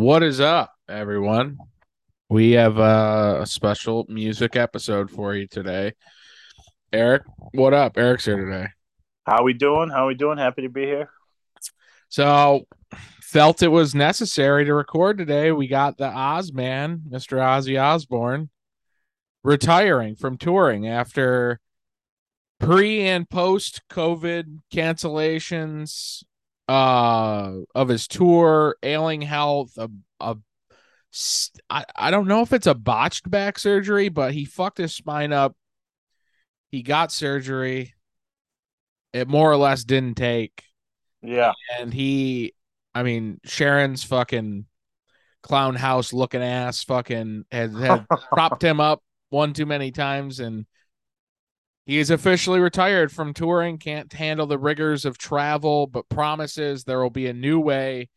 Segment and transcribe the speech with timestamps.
[0.00, 1.58] What is up, everyone?
[2.30, 5.92] We have uh, a special music episode for you today.
[6.90, 7.98] Eric, what up?
[7.98, 8.68] Eric's here today.
[9.26, 9.90] How we doing?
[9.90, 10.38] How we doing?
[10.38, 11.10] Happy to be here.
[12.08, 12.64] So,
[13.20, 15.52] felt it was necessary to record today.
[15.52, 17.36] We got the Oz man, Mr.
[17.36, 18.48] Ozzy Osbourne,
[19.44, 21.60] retiring from touring after
[22.58, 26.22] pre and post COVID cancellations
[26.70, 29.90] uh of his tour, ailing health, a,
[30.20, 30.36] a
[31.68, 35.32] I, I don't know if it's a botched back surgery, but he fucked his spine
[35.32, 35.56] up.
[36.70, 37.94] He got surgery.
[39.12, 40.62] It more or less didn't take.
[41.22, 41.52] Yeah.
[41.78, 42.54] And he
[42.94, 44.66] I mean, Sharon's fucking
[45.42, 50.66] clown house looking ass fucking had, had propped him up one too many times and
[51.90, 57.02] he is officially retired from touring, can't handle the rigors of travel, but promises there
[57.02, 58.08] will be a new way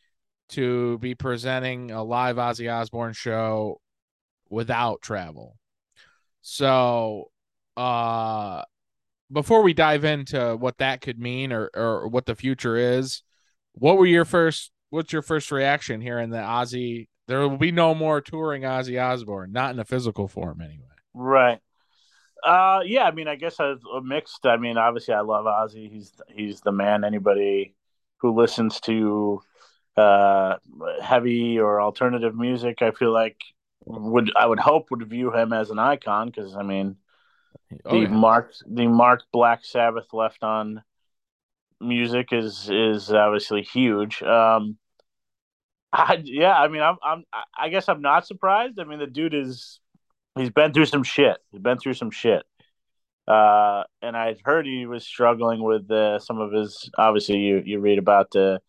[0.50, 3.82] to be presenting a live Ozzy Osbourne show
[4.48, 5.58] without travel.
[6.42, 7.32] So,
[7.76, 8.62] uh,
[9.32, 13.24] before we dive into what that could mean or, or what the future is,
[13.72, 17.08] what were your first, what's your first reaction here in the Ozzy?
[17.28, 20.94] There will be no more touring Ozzy Osbourne, not in a physical form anyway.
[21.16, 21.60] Right.
[22.44, 24.46] Uh, yeah, I mean, I guess I mixed.
[24.46, 25.90] I mean, obviously, I love Ozzy.
[25.92, 27.04] He's he's the man.
[27.06, 27.76] Anybody
[28.18, 29.42] who listens to
[29.98, 30.58] uh,
[31.02, 33.38] heavy or alternative music, I feel like
[33.86, 36.98] would I would hope would view him as an icon because I mean,
[37.86, 38.10] Oh, the yeah.
[38.10, 40.84] marked the marked Black Sabbath left on
[41.82, 44.24] music is is obviously huge.
[44.24, 44.78] Um,
[45.92, 47.24] I, yeah, I mean, I'm I'm
[47.58, 48.80] I guess I'm not surprised.
[48.80, 49.80] I mean, the dude is
[50.36, 51.38] he's been through some shit.
[51.52, 52.44] He's been through some shit.
[53.28, 56.90] Uh, and I'd heard he was struggling with uh, some of his.
[56.98, 58.60] Obviously, you you read about the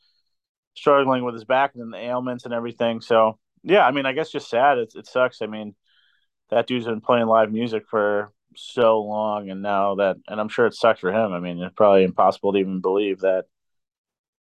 [0.75, 3.01] struggling with his back and the ailments and everything.
[3.01, 4.79] So yeah, I mean, I guess just sad.
[4.79, 5.43] It it sucks.
[5.43, 5.75] I mean,
[6.51, 10.67] that dude's been playing live music for so long, and now that, and I'm sure
[10.67, 11.33] it sucks for him.
[11.33, 13.47] I mean, it's probably impossible to even believe that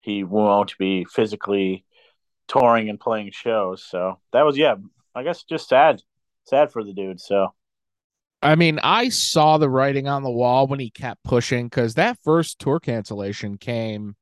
[0.01, 1.85] he won't be physically
[2.47, 3.85] touring and playing shows.
[3.85, 4.77] So that was yeah,
[5.15, 6.03] I guess just sad,
[6.45, 7.21] sad for the dude.
[7.21, 7.55] So
[8.43, 12.19] I mean, I saw the writing on the wall when he kept pushing because that
[12.23, 14.17] first tour cancellation came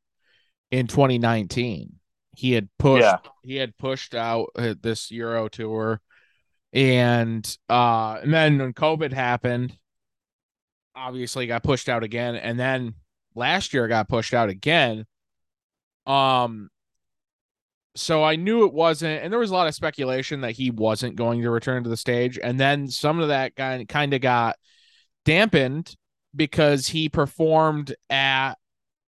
[0.71, 1.95] in 2019.
[2.37, 3.19] He had pushed, Yeah.
[3.43, 6.01] he had pushed out uh, this Euro tour,
[6.73, 9.77] and uh, and then when COVID happened,
[10.95, 12.95] obviously got pushed out again, and then
[13.35, 15.05] last year got pushed out again.
[16.07, 16.71] Um,
[17.95, 21.17] so I knew it wasn't, and there was a lot of speculation that he wasn't
[21.17, 24.57] going to return to the stage, and then some of that guy kind of got
[25.25, 25.97] dampened
[26.37, 28.55] because he performed at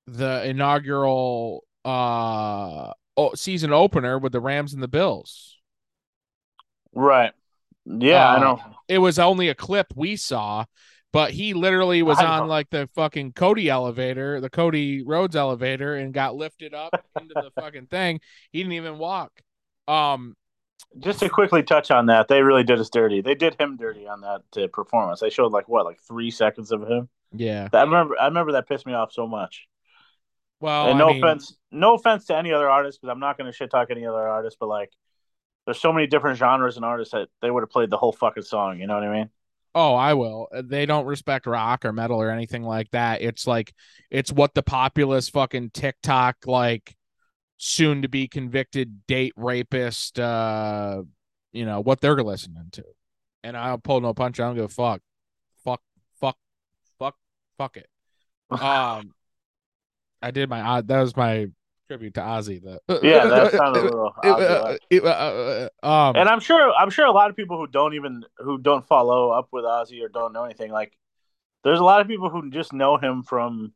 [0.07, 2.91] the inaugural uh
[3.35, 5.57] season opener with the Rams and the Bills.
[6.93, 7.33] right,
[7.85, 8.61] yeah, I Uh, know.
[8.87, 10.65] It was only a clip we saw,
[11.13, 15.95] but he literally was I on like the fucking Cody elevator, the Cody Rhodes elevator,
[15.95, 18.19] and got lifted up into the fucking thing.
[18.51, 19.31] He didn't even walk.
[19.87, 20.35] Um,
[20.99, 23.21] Just to quickly touch on that, they really did us dirty.
[23.21, 25.19] They did him dirty on that uh, performance.
[25.19, 27.09] They showed like what, like three seconds of him.
[27.31, 27.69] yeah.
[27.71, 28.15] I remember.
[28.19, 29.67] I remember that pissed me off so much.
[30.59, 33.37] Well, and I no mean, offense, no offense to any other artist, because I'm not
[33.37, 34.89] going to shit talk any other artist, but like,
[35.65, 38.43] there's so many different genres and artists that they would have played the whole fucking
[38.43, 38.79] song.
[38.79, 39.29] You know what I mean?
[39.75, 40.47] Oh, I will.
[40.53, 43.21] Uh, They don't respect rock or metal or anything like that.
[43.21, 43.73] It's like
[44.11, 46.95] it's what the populist fucking TikTok like
[47.57, 51.03] soon to be convicted date rapist uh
[51.53, 52.83] you know what they're listening to.
[53.43, 55.01] And I'll pull no punch, I don't give a fuck.
[55.65, 55.81] Fuck
[56.21, 56.37] fuck
[56.99, 57.15] fuck
[57.57, 57.89] fuck it.
[58.51, 59.13] Um
[60.21, 61.47] I did my uh, that was my
[61.93, 64.13] tribute to Ozzy the yeah, that sounded a little.
[64.23, 64.79] obvious.
[64.91, 67.93] Uh, uh, uh, um and I'm sure, I'm sure a lot of people who don't
[67.93, 70.93] even who don't follow up with Ozzy or don't know anything like.
[71.63, 73.73] There's a lot of people who just know him from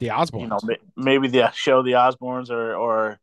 [0.00, 0.40] the Osbournes.
[0.40, 0.58] you know
[0.96, 3.20] maybe the show the Osbournes or or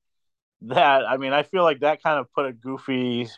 [0.62, 1.06] that.
[1.06, 3.30] I mean, I feel like that kind of put a goofy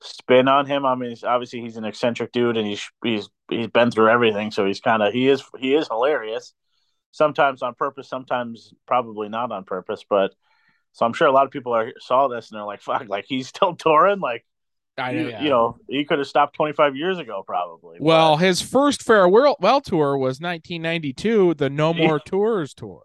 [0.00, 0.86] spin on him.
[0.86, 4.66] I mean, obviously he's an eccentric dude and he's he's he's been through everything, so
[4.66, 6.54] he's kind of he is he is hilarious.
[7.12, 10.32] Sometimes on purpose, sometimes probably not on purpose, but
[10.92, 13.24] so I'm sure a lot of people are saw this and they're like, "Fuck!" Like
[13.28, 14.20] he's still touring.
[14.20, 14.44] Like
[14.98, 15.42] I you, know, yeah.
[15.42, 17.98] you know, he could have stopped 25 years ago, probably.
[17.98, 21.94] but- Well, his first farewell well tour was 1992, the No.
[21.94, 23.02] More Tours tour.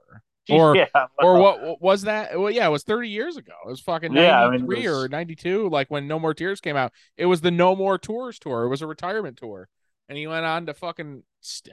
[0.50, 0.86] or- yeah,
[1.19, 2.38] Or well, what what was that?
[2.40, 3.54] Well, yeah, it was 30 years ago.
[3.66, 6.60] It was fucking 93 Yeah, I mean, was- or 92, like when No More Tears
[6.60, 6.92] came out.
[7.18, 8.63] It was the No More Tours tour.
[8.63, 9.69] It was a retirement tour.
[10.07, 11.24] And he went on to fucking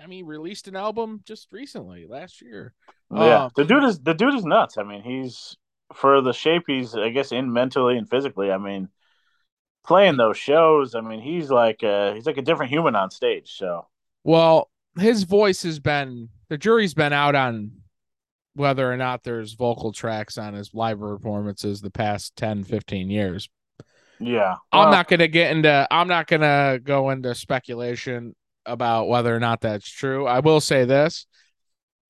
[0.02, 2.75] I mean, released an album just recently, last year.
[3.11, 4.79] Yeah, Um, the dude is the dude is nuts.
[4.79, 5.56] I mean, he's
[5.94, 8.50] for the shape he's, I guess, in mentally and physically.
[8.50, 8.88] I mean,
[9.84, 13.52] playing those shows, I mean, he's like a, he's like a different human on stage.
[13.56, 13.87] So,
[14.25, 17.73] well, his voice has been the jury's been out on
[18.55, 23.49] whether or not there's vocal tracks on his live performances the past 10 15 years
[24.22, 28.34] yeah i'm not gonna get into i'm not gonna go into speculation
[28.64, 31.26] about whether or not that's true i will say this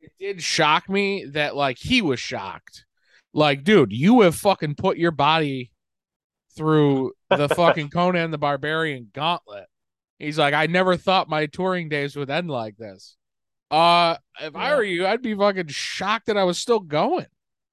[0.01, 2.85] it did shock me that like he was shocked
[3.33, 5.71] like dude you have fucking put your body
[6.57, 9.67] through the fucking conan the barbarian gauntlet
[10.19, 13.17] he's like i never thought my touring days would end like this
[13.73, 14.61] uh, if yeah.
[14.61, 17.27] I were you, I'd be fucking shocked that I was still going.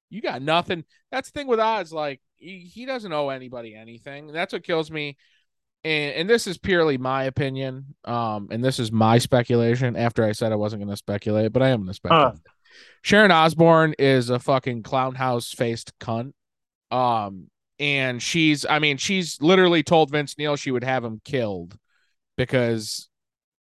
[0.09, 0.85] You got nothing.
[1.11, 1.91] That's the thing with Oz.
[1.91, 4.27] Like he, doesn't owe anybody anything.
[4.27, 5.17] That's what kills me.
[5.83, 7.95] And and this is purely my opinion.
[8.03, 9.95] Um, and this is my speculation.
[9.95, 12.35] After I said I wasn't going to speculate, but I am going to speculate.
[12.35, 12.51] Uh.
[13.01, 16.33] Sharon Osbourne is a fucking clown house faced cunt.
[16.91, 17.49] Um,
[17.79, 21.77] and she's, I mean, she's literally told Vince Neil she would have him killed
[22.35, 23.09] because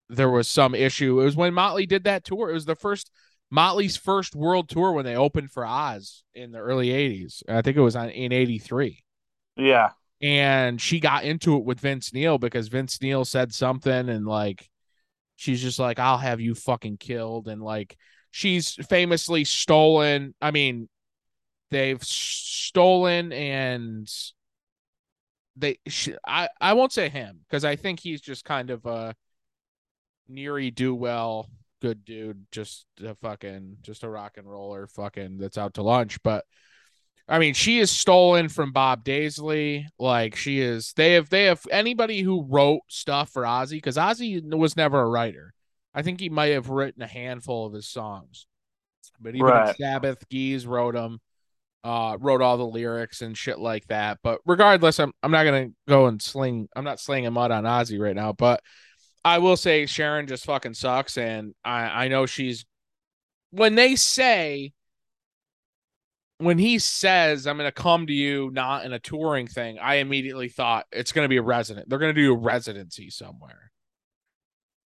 [0.09, 1.21] there was some issue.
[1.21, 2.51] It was when Motley did that tour.
[2.51, 3.11] It was the first
[3.51, 7.43] Motley's first world tour when they opened for Oz in the early 80s.
[7.49, 9.03] I think it was on in 83.
[9.57, 9.91] Yeah.
[10.21, 14.69] And she got into it with Vince Neil because Vince Neil said something and like
[15.37, 17.97] she's just like I'll have you fucking killed and like
[18.31, 20.89] she's famously stolen, I mean
[21.71, 24.11] they've stolen and
[25.57, 29.15] they she, I I won't say him because I think he's just kind of a
[30.31, 31.49] Neary do well,
[31.81, 36.23] good dude, just a fucking just a rock and roller fucking that's out to lunch.
[36.23, 36.45] But
[37.29, 39.87] I mean, she is stolen from Bob Daisley.
[39.99, 44.43] Like she is they have they have anybody who wrote stuff for Ozzy, because Ozzy
[44.55, 45.53] was never a writer.
[45.95, 48.47] I think he might have written a handful of his songs.
[49.21, 49.77] But even right.
[49.77, 51.21] Sabbath, Geese wrote them,
[51.83, 54.19] uh, wrote all the lyrics and shit like that.
[54.23, 58.01] But regardless, I'm I'm not gonna go and sling I'm not slinging mud on Ozzy
[58.01, 58.63] right now, but
[59.25, 62.65] I will say Sharon just fucking sucks, and I I know she's
[63.51, 64.73] when they say
[66.39, 69.97] when he says I'm going to come to you not in a touring thing, I
[69.97, 71.89] immediately thought it's going to be a resident.
[71.89, 73.73] They're going to do a residency somewhere.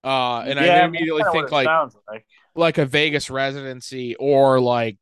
[0.04, 2.26] Uh, and yeah, I immediately think like, like
[2.56, 4.98] like a Vegas residency or like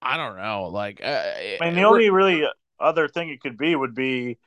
[0.00, 2.44] I don't know, like uh, I mean the only really
[2.80, 4.38] other thing it could be would be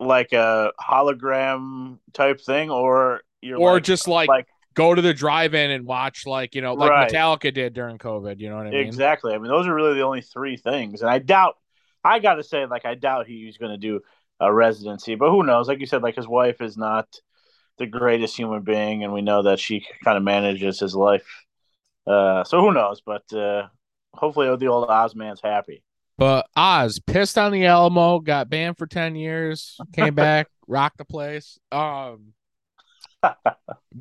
[0.00, 5.14] like a hologram type thing, or you're or like, just like, like go to the
[5.14, 7.10] drive-in and watch like you know like right.
[7.10, 8.38] Metallica did during COVID.
[8.40, 8.80] You know what I mean?
[8.80, 9.34] Exactly.
[9.34, 11.56] I mean, those are really the only three things, and I doubt.
[12.06, 14.00] I got to say, like, I doubt he's going to do
[14.38, 15.68] a residency, but who knows?
[15.68, 17.08] Like you said, like his wife is not
[17.78, 21.26] the greatest human being, and we know that she kind of manages his life.
[22.06, 23.00] Uh, so who knows?
[23.04, 23.68] But uh,
[24.12, 25.83] hopefully, the old Ozman's happy.
[26.16, 31.04] But Oz pissed on the Alamo, got banned for 10 years, came back, rocked the
[31.04, 31.58] place.
[31.72, 32.34] Um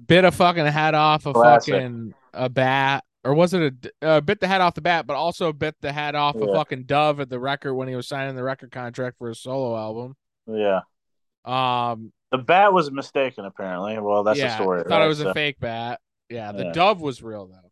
[0.08, 1.74] bit a fucking head off a Classic.
[1.74, 5.16] fucking a bat or was it a uh, bit the head off the bat, but
[5.16, 6.46] also bit the head off yeah.
[6.46, 9.36] a fucking dove at the record when he was signing the record contract for a
[9.36, 10.16] solo album.
[10.48, 10.82] Yeah.
[11.46, 13.98] Um, the bat was mistaken apparently.
[14.00, 14.82] Well, that's yeah, the story.
[14.82, 15.06] I thought right?
[15.06, 15.30] it was so.
[15.30, 16.02] a fake bat.
[16.30, 16.72] Yeah, the yeah.
[16.74, 17.72] dove was real though.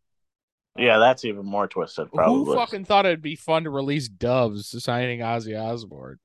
[0.78, 2.12] Yeah, that's even more twisted.
[2.12, 2.46] Probably.
[2.46, 6.20] Who fucking thought it'd be fun to release doves signing Ozzy Osbourne?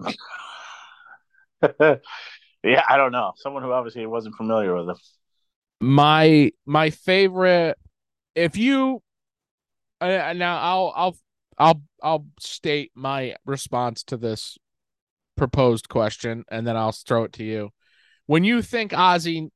[1.80, 3.32] yeah, I don't know.
[3.36, 4.96] Someone who obviously wasn't familiar with him.
[5.80, 7.78] My my favorite.
[8.34, 9.02] If you
[10.00, 11.16] uh, now, I'll I'll
[11.58, 14.58] I'll I'll state my response to this
[15.36, 17.70] proposed question, and then I'll throw it to you.
[18.26, 19.48] When you think Ozzy,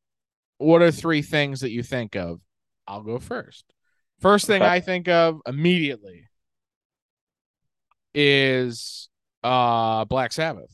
[0.58, 2.40] what are three things that you think of?
[2.86, 3.64] I'll go first.
[4.20, 6.28] First thing I think of immediately
[8.14, 9.08] is
[9.44, 10.70] uh Black Sabbath.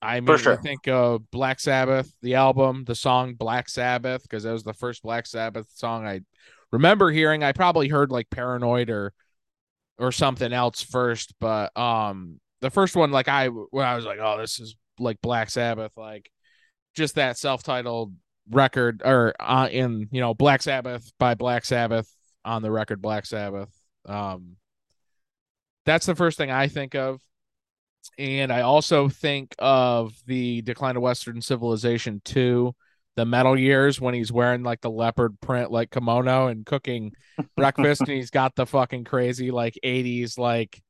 [0.00, 0.56] I mean, sure.
[0.56, 5.02] think of Black Sabbath, the album, the song Black Sabbath, because that was the first
[5.02, 6.20] Black Sabbath song I
[6.70, 7.42] remember hearing.
[7.42, 9.12] I probably heard like Paranoid or
[9.98, 14.18] or something else first, but um the first one, like I when I was like,
[14.20, 16.30] oh, this is like Black Sabbath, like
[16.94, 18.14] just that self-titled
[18.50, 22.08] record or uh, in you know Black Sabbath by Black Sabbath
[22.48, 23.70] on the record Black Sabbath.
[24.06, 24.56] Um,
[25.84, 27.20] that's the first thing I think of.
[28.18, 32.74] And I also think of the Decline of Western Civilization 2,
[33.16, 37.12] the metal years when he's wearing like the leopard print like kimono and cooking
[37.56, 40.80] breakfast and he's got the fucking crazy like 80s like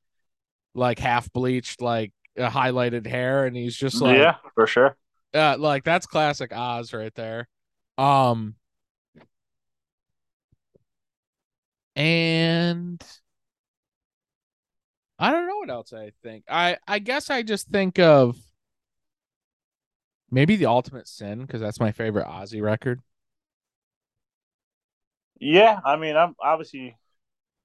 [0.75, 4.97] like half bleached like uh, highlighted hair and he's just like Yeah, for sure.
[5.35, 7.49] Uh, like that's classic Oz right there.
[7.97, 8.55] Um
[11.99, 13.02] and
[15.19, 16.45] I don't know what else I think.
[16.49, 18.37] I I guess I just think of
[20.31, 23.00] maybe the Ultimate Sin because that's my favorite Ozzy record.
[25.40, 26.97] Yeah, I mean, I'm obviously,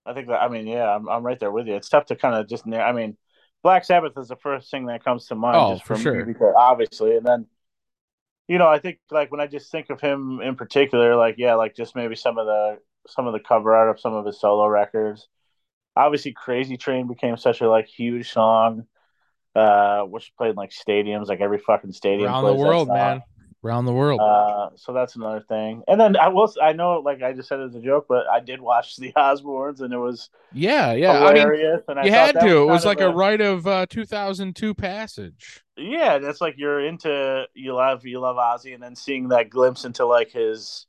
[0.06, 1.75] I think that I mean, yeah, I'm I'm right there with you.
[1.75, 2.68] It's tough to kind of just.
[2.68, 3.18] I mean,
[3.62, 5.58] Black Sabbath is the first thing that comes to mind.
[5.58, 6.25] Oh, just for from sure.
[6.25, 7.46] because obviously, and then,
[8.48, 11.54] you know, I think like when I just think of him in particular, like yeah,
[11.54, 14.39] like just maybe some of the some of the cover art of some of his
[14.39, 15.27] solo records.
[15.95, 18.88] Obviously, Crazy Train became such a like huge song,
[19.55, 23.22] uh, which played in like stadiums, like every fucking stadium Around the world, man.
[23.63, 24.19] Around the world.
[24.19, 25.83] Uh, so that's another thing.
[25.88, 28.41] And then I will, I know, like I just said as a joke, but I
[28.41, 31.25] did watch the Osbournes, and it was yeah, yeah.
[31.25, 31.48] I mean,
[31.88, 32.63] and I you had to.
[32.63, 35.63] It was like of a rite of uh, 2002 passage.
[35.77, 39.86] yeah, that's like you're into you love you love Ozzy, and then seeing that glimpse
[39.86, 40.86] into like his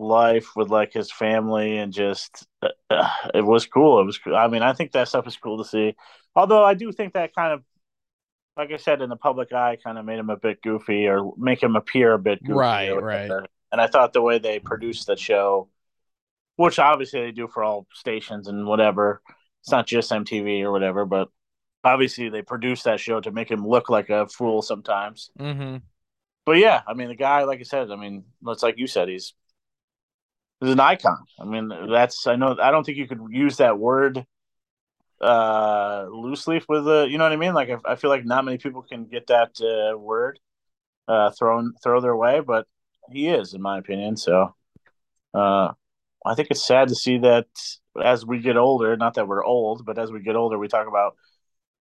[0.00, 4.00] life with like his family and just uh, it was cool.
[4.00, 4.18] It was.
[4.34, 5.94] I mean, I think that stuff is cool to see.
[6.34, 7.62] Although I do think that kind of,
[8.56, 11.32] like I said, in the public eye, kind of made him a bit goofy or
[11.36, 12.54] make him appear a bit goofy.
[12.54, 13.30] Right, right.
[13.72, 15.68] And I thought the way they produced the show,
[16.56, 19.22] which obviously they do for all stations and whatever,
[19.62, 21.28] it's not just MTV or whatever, but
[21.84, 25.30] obviously they produced that show to make him look like a fool sometimes.
[25.38, 25.76] Mm-hmm.
[26.46, 29.08] But yeah, I mean, the guy, like I said, I mean, it's like you said,
[29.08, 29.34] he's
[30.60, 31.24] he's an icon.
[31.40, 34.24] I mean, that's I know I don't think you could use that word
[35.20, 37.52] uh loosely with the you know what I mean.
[37.54, 40.38] Like I, I feel like not many people can get that uh, word
[41.08, 42.66] uh thrown throw their way, but
[43.10, 44.16] he is, in my opinion.
[44.16, 44.54] So
[45.34, 45.72] uh
[46.26, 47.46] I think it's sad to see that
[48.02, 50.86] as we get older, not that we're old, but as we get older, we talk
[50.88, 51.16] about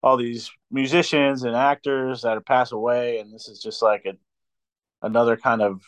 [0.03, 4.15] all these musicians and actors that have passed away, and this is just like a
[5.03, 5.83] another kind of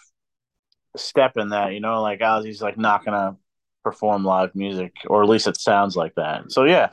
[0.96, 3.36] step in that, you know, like Ozzy's like not gonna
[3.84, 6.50] perform live music, or at least it sounds like that.
[6.52, 6.90] So yeah,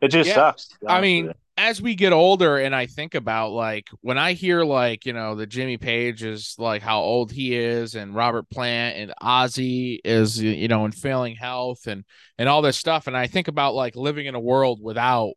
[0.00, 0.34] it just Yeah.
[0.34, 0.68] sucks.
[0.88, 5.06] I mean, as we get older and I think about like when I hear like,
[5.06, 9.14] you know, the Jimmy Page is like how old he is and Robert Plant and
[9.22, 12.04] Ozzy is you know in failing health and
[12.38, 15.32] and all this stuff and I think about like living in a world without,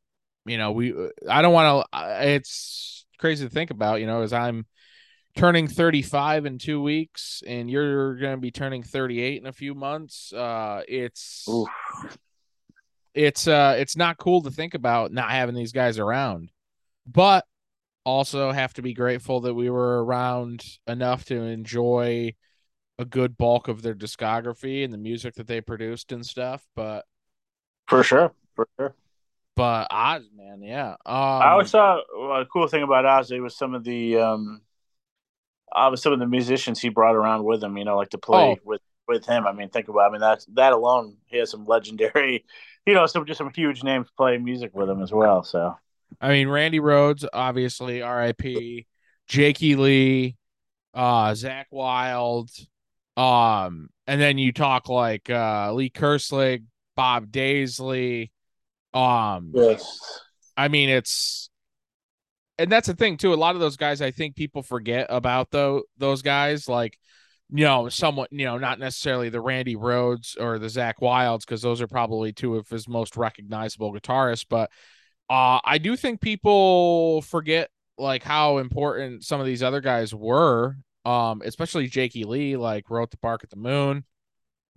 [0.45, 4.07] you know, we uh, I don't want to uh, it's crazy to think about, you
[4.07, 4.65] know, as I'm
[5.39, 9.73] turning 35 in 2 weeks and you're going to be turning 38 in a few
[9.73, 10.33] months.
[10.33, 11.45] Uh it's.
[11.49, 11.67] Oof.
[13.13, 16.51] it's uh it's not cool to think about not having these guys around
[17.07, 17.45] but
[18.05, 22.33] also have to be grateful that we were around enough to enjoy
[22.97, 27.05] a good bulk of their discography and the music that they produced and stuff but
[27.87, 28.93] For sure, for sure.
[29.55, 33.57] but Oz man yeah um I always thought well, a cool thing about Ozzy was
[33.57, 34.61] some of the um,
[35.75, 37.77] uh, some of the musicians he brought around with him.
[37.77, 38.63] You know, like to play Oh.
[38.65, 39.47] with with him.
[39.47, 40.09] I mean, think about.
[40.09, 41.17] I mean, that's that alone.
[41.27, 42.45] He has some legendary,
[42.85, 45.43] you know, some just some huge names playing music with him as well.
[45.43, 45.75] So
[46.19, 48.85] I mean Randy Rhoads obviously RIP
[49.27, 50.35] Jakey Lee
[50.95, 52.49] uh Zakk Wylde
[53.15, 56.63] um and then you talk like uh Lee Kerslake
[56.95, 58.31] Bob Daisley
[58.93, 60.21] um yes,
[60.57, 61.48] I mean, it's
[62.59, 63.33] and that's the thing too.
[63.33, 66.97] A lot of those guys, I think people forget about though those guys, like
[67.51, 71.63] you know, somewhat, you know, not necessarily the Randy Rhoads or the Zakk Wyldes, because
[71.63, 74.45] those are probably two of his most recognizable guitarists.
[74.47, 74.69] But
[75.29, 80.77] uh I do think people forget like how important some of these other guys were.
[81.05, 84.05] Um, especially Jakey Lee, like wrote the Bark at the Moon.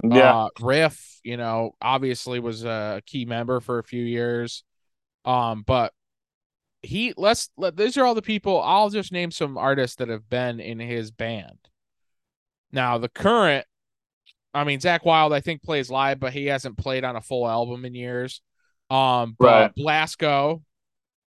[0.03, 4.65] yeah, Uh, Riff, you know, obviously was a key member for a few years.
[5.25, 5.93] Um, but
[6.83, 8.61] he let's let these are all the people.
[8.61, 11.59] I'll just name some artists that have been in his band.
[12.73, 13.67] Now the current,
[14.53, 17.49] I mean Zakk Wylde, I think plays live, but he hasn't played on a full
[17.49, 18.41] album in years.
[18.91, 19.73] Um, but Right.
[19.77, 20.63] Blasko,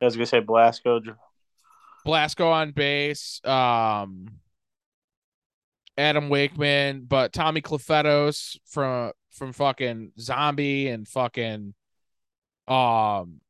[0.01, 1.15] I was gonna say Blasko.
[2.07, 4.27] Blasko on bass, um,
[5.97, 11.73] Adam Wakeman, but Tommy Clufetos from from fucking Zombie and fucking
[12.67, 13.41] um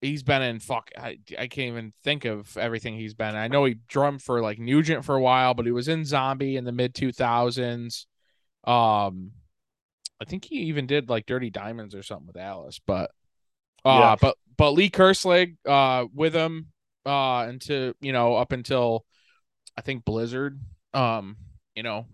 [0.00, 3.30] he's been in fuck I, I can't even think of everything he's been.
[3.30, 3.36] in.
[3.36, 6.56] I know he drummed for like Nugent for a while, but he was in Zombie
[6.56, 8.06] in the mid 2000s.
[8.64, 9.32] Um
[10.20, 13.10] I think he even did like Dirty Diamonds or something with Alice, but
[13.84, 14.16] uh Yeah.
[14.20, 16.68] but but Lee Kerslake uh with him
[17.06, 19.04] uh into you know up until
[19.76, 20.60] I think Blizzard
[20.92, 21.36] um
[21.74, 22.06] you know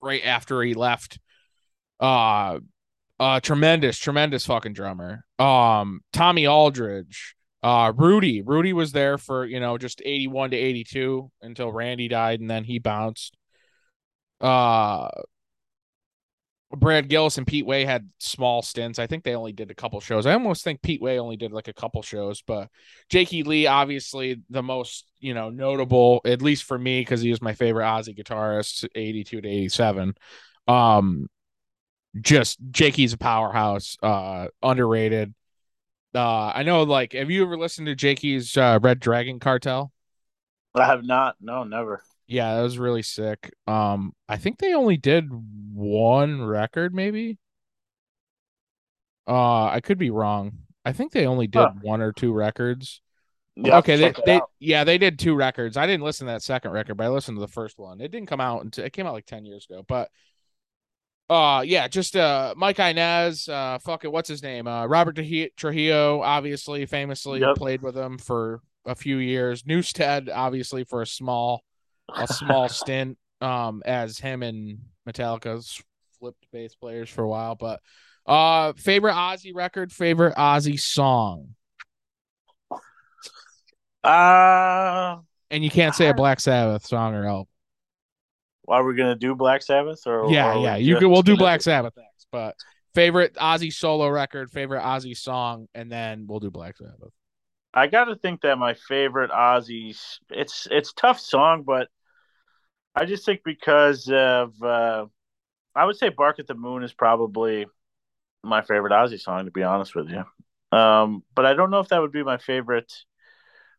[0.00, 1.18] right after he left
[2.00, 2.58] uh
[3.20, 9.60] uh tremendous tremendous fucking drummer um Tommy Aldridge uh Rudy Rudy was there for you
[9.60, 13.36] know just 81 to 82 until Randy died and then he bounced
[14.40, 15.08] uh
[16.74, 18.98] Brad Gillis and Pete Way had small stints.
[18.98, 20.24] I think they only did a couple shows.
[20.24, 22.68] I almost think Pete Way only did like a couple shows, but
[23.10, 27.42] Jakey Lee, obviously the most, you know, notable, at least for me, because he was
[27.42, 30.14] my favorite Ozzy guitarist, 82 to 87.
[30.66, 31.28] Um,
[32.20, 35.34] just Jakey's a powerhouse, uh, underrated.
[36.14, 39.92] Uh, I know, like, have you ever listened to Jakey's uh, Red Dragon Cartel?
[40.74, 41.36] I have not.
[41.40, 42.02] No, never.
[42.26, 43.52] Yeah, that was really sick.
[43.66, 45.28] Um, I think they only did
[45.74, 47.38] one record, maybe.
[49.26, 50.58] Uh, I could be wrong.
[50.84, 51.72] I think they only did huh.
[51.80, 53.00] one or two records.
[53.54, 55.76] Yeah, okay, they, they yeah, they did two records.
[55.76, 58.00] I didn't listen to that second record, but I listened to the first one.
[58.00, 59.84] It didn't come out until it came out like 10 years ago.
[59.86, 60.10] But
[61.32, 64.66] uh yeah, just uh Mike Inez, uh fuck it, what's his name?
[64.66, 65.18] Uh Robert
[65.56, 67.56] Trujillo, obviously, famously yep.
[67.56, 69.62] played with him for a few years.
[69.62, 71.62] Newsted, obviously, for a small
[72.14, 75.82] a small stint um as him and Metallica's
[76.18, 77.54] flipped bass players for a while.
[77.54, 77.80] But
[78.26, 81.54] uh favorite Ozzy record, favorite Ozzy song.
[84.04, 85.16] Uh
[85.50, 87.46] and you can't say a Black Sabbath song or album.
[88.68, 90.76] Are we gonna do Black Sabbath or yeah, yeah?
[90.76, 91.10] You can.
[91.10, 92.56] We'll do Black Sabbath next, but
[92.94, 97.12] favorite Ozzy solo record, favorite Ozzy song, and then we'll do Black Sabbath.
[97.74, 99.96] I got to think that my favorite Ozzy,
[100.30, 101.88] it's it's tough song, but
[102.94, 105.06] I just think because of uh,
[105.74, 107.66] I would say "Bark at the Moon" is probably
[108.42, 110.24] my favorite Ozzy song, to be honest with you.
[110.76, 112.92] Um, but I don't know if that would be my favorite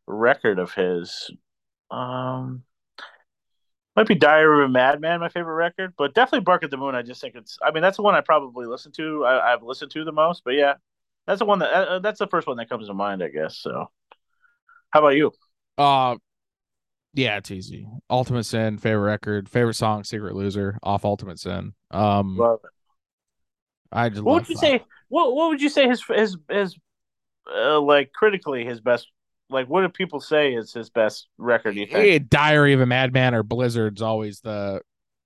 [0.07, 1.29] record of his.
[1.91, 2.63] Um,
[3.95, 6.95] might be Diary of a Madman, my favorite record, but definitely Bark at the Moon.
[6.95, 7.57] I just think it's.
[7.61, 9.25] I mean, that's the one I probably listen to.
[9.25, 10.73] I, have listened to the most, but yeah,
[11.27, 13.57] that's the one that uh, that's the first one that comes to mind, I guess.
[13.57, 13.89] So,
[14.89, 15.31] how about you?
[15.77, 16.15] Uh,
[17.13, 17.87] yeah, it's easy.
[18.09, 21.73] Ultimate Sin, favorite record, favorite song, Secret Loser, off Ultimate Sin.
[21.91, 22.69] Um, love it.
[23.91, 24.23] I just.
[24.23, 24.61] What would you that.
[24.61, 24.83] say?
[25.09, 26.75] What What would you say his his his
[27.55, 29.07] uh, like critically his best
[29.53, 31.75] like what do people say is his best record?
[31.75, 32.29] You think?
[32.29, 34.81] Diary of a Madman or Blizzard's always the,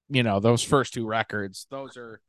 [0.09, 1.65] you know, those first two records.
[1.71, 2.21] Those are,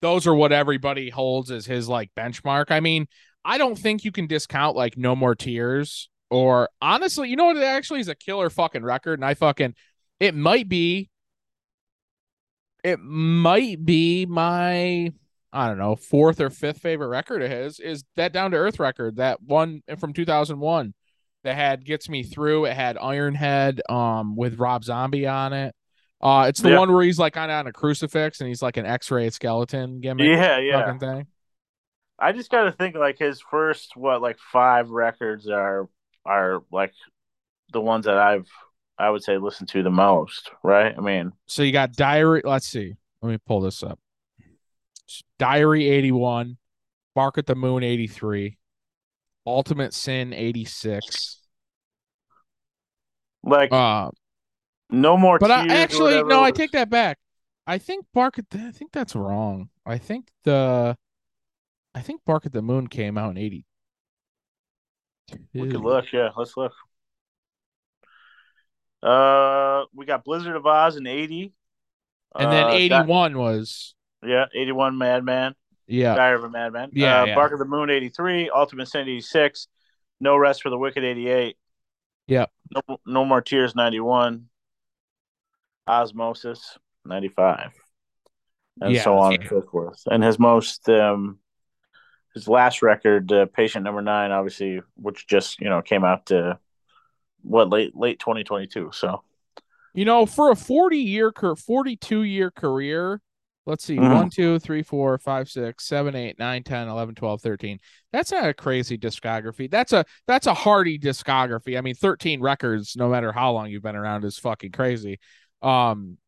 [0.00, 2.70] those are what everybody holds as his like benchmark.
[2.70, 3.06] I mean,
[3.44, 7.58] I don't think you can discount like No More Tears or honestly, you know what?
[7.58, 9.74] It actually is a killer fucking record, and I fucking,
[10.18, 11.10] it might be,
[12.82, 15.12] it might be my.
[15.54, 18.80] I don't know, fourth or fifth favorite record of his is that Down to Earth
[18.80, 20.94] record, that one from 2001
[21.44, 22.66] that had Gets Me Through.
[22.66, 25.74] It had Ironhead um with Rob Zombie on it.
[26.20, 26.78] Uh it's the yeah.
[26.78, 30.26] one where he's like of on a crucifix and he's like an X-ray skeleton gimmick.
[30.26, 30.98] Yeah, yeah.
[30.98, 31.26] Thing.
[32.18, 35.88] I just got to think like his first what like five records are
[36.24, 36.92] are like
[37.72, 38.46] the ones that I've
[38.98, 40.94] I would say listened to the most, right?
[40.96, 42.42] I mean, so you got Diary.
[42.44, 42.94] Let's see.
[43.20, 43.98] Let me pull this up.
[45.38, 46.56] Diary 81,
[47.14, 48.56] Bark at the Moon 83,
[49.46, 51.38] Ultimate Sin 86.
[53.44, 54.10] Like uh
[54.90, 57.18] no more But I actually no, I take that back.
[57.66, 59.68] I think Bark at the, I think that's wrong.
[59.86, 60.96] I think the
[61.94, 63.64] I think Bark at the Moon came out in 80.
[65.54, 66.72] We could look, yeah, let's look.
[69.02, 71.52] Uh we got Blizzard of Oz in 80.
[72.34, 75.54] And then uh, 81 that, was Yeah, 81 Madman.
[75.86, 76.14] Yeah.
[76.14, 76.90] Diary of a Madman.
[76.92, 77.34] Yeah, uh, yeah.
[77.34, 79.68] Bark of the Moon 83, Ultimate Sin 86,
[80.20, 81.56] No Rest for the Wicked 88.
[82.26, 82.46] Yeah.
[82.74, 84.46] No, no More Tears 91,
[85.88, 87.72] Ozzmosis 95,
[88.80, 89.02] and yeah.
[89.02, 90.02] so on and so forth.
[90.06, 91.38] And his most, um,
[92.34, 96.58] his last record, uh, Patient Number Nine, obviously, which just you know came out to
[97.42, 98.90] what late late 2022.
[98.92, 99.22] So,
[99.94, 103.20] you know, for a 40 year, 42 year career,
[103.64, 103.96] Let's see.
[103.96, 104.12] Mm-hmm.
[104.12, 107.78] 1, 2, 3, 4, 5, 6, 7, 8, 9, 10, 11, 12, 13.
[108.12, 109.70] That's not a crazy discography.
[109.70, 111.78] That's a that's a hardy discography.
[111.78, 115.20] I mean, 13 records, no matter how long you've been around, is fucking crazy.
[115.62, 116.18] Um,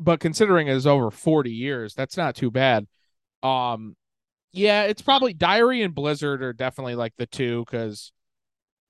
[0.00, 2.86] but considering it's over 40 years, that's not too bad.
[3.42, 3.96] Um,
[4.52, 8.12] yeah, it's probably Diary and Blizzard are definitely like the two because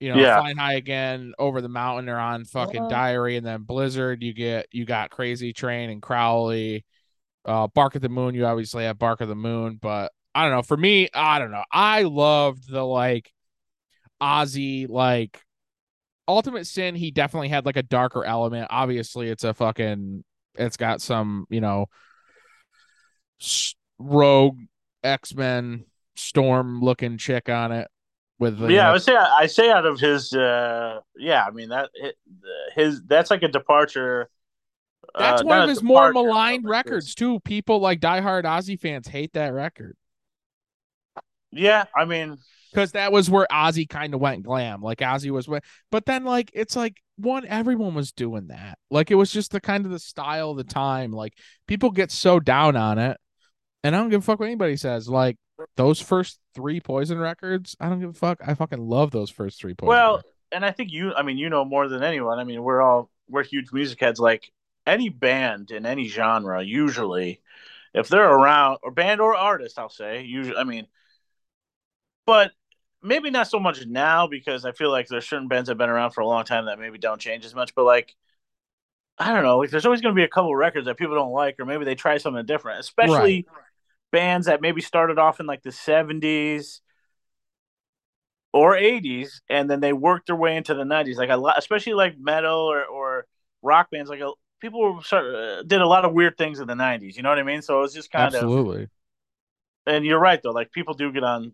[0.00, 0.40] you know, yeah.
[0.40, 2.90] Flying High Again, Over the Mountain are on fucking uh-huh.
[2.90, 6.84] Diary, and then Blizzard, you get you got Crazy Train and Crowley
[7.44, 10.52] uh, Bark at the Moon, you obviously have Bark of the Moon, but I don't
[10.52, 10.62] know.
[10.62, 11.64] For me, I don't know.
[11.70, 13.32] I loved the like
[14.20, 15.40] Ozzy, like
[16.26, 16.94] Ultimate Sin.
[16.94, 18.68] He definitely had like a darker element.
[18.70, 20.24] Obviously, it's a fucking,
[20.54, 21.86] it's got some, you know,
[23.98, 24.58] rogue
[25.02, 25.84] X Men
[26.16, 27.88] storm looking chick on it.
[28.38, 31.68] With the, yeah, I would say I say out of his, uh yeah, I mean
[31.68, 31.90] that
[32.74, 34.28] his that's like a departure
[35.18, 37.40] That's uh, one of his more maligned records too.
[37.40, 39.96] People like diehard Ozzy fans hate that record
[41.50, 42.38] Yeah, I mean,
[42.72, 44.82] because that was where Ozzy kind of went glam.
[44.82, 45.48] Like Ozzy was,
[45.90, 48.78] but then like it's like one everyone was doing that.
[48.90, 51.12] Like it was just the kind of the style of the time.
[51.12, 51.34] Like
[51.66, 53.18] people get so down on it,
[53.84, 55.08] and I don't give a fuck what anybody says.
[55.08, 55.36] Like
[55.76, 58.40] those first three Poison records, I don't give a fuck.
[58.44, 59.88] I fucking love those first three Poison.
[59.88, 60.28] well, records.
[60.52, 62.38] and I think you, I mean, you know more than anyone.
[62.38, 64.18] I mean, we're all we're huge music heads.
[64.18, 64.50] Like
[64.86, 67.40] any band in any genre, usually,
[67.94, 70.86] if they're around, or band or artist, I'll say, usually, I mean,
[72.26, 72.52] but
[73.02, 75.90] maybe not so much now because I feel like there's certain bands that have been
[75.90, 77.74] around for a long time that maybe don't change as much.
[77.74, 78.14] But like,
[79.18, 81.32] I don't know, like there's always going to be a couple records that people don't
[81.32, 83.46] like, or maybe they try something different, especially
[84.10, 86.80] bands that maybe started off in like the 70s
[88.52, 91.94] or 80s and then they worked their way into the 90s like a lot especially
[91.94, 93.26] like metal or, or
[93.62, 94.30] rock bands like a,
[94.62, 97.28] people were start, uh, did a lot of weird things in the 90s you know
[97.28, 97.60] what i mean?
[97.60, 98.88] So it was just kind of absolutely.
[99.86, 101.52] and you're right though like people do get on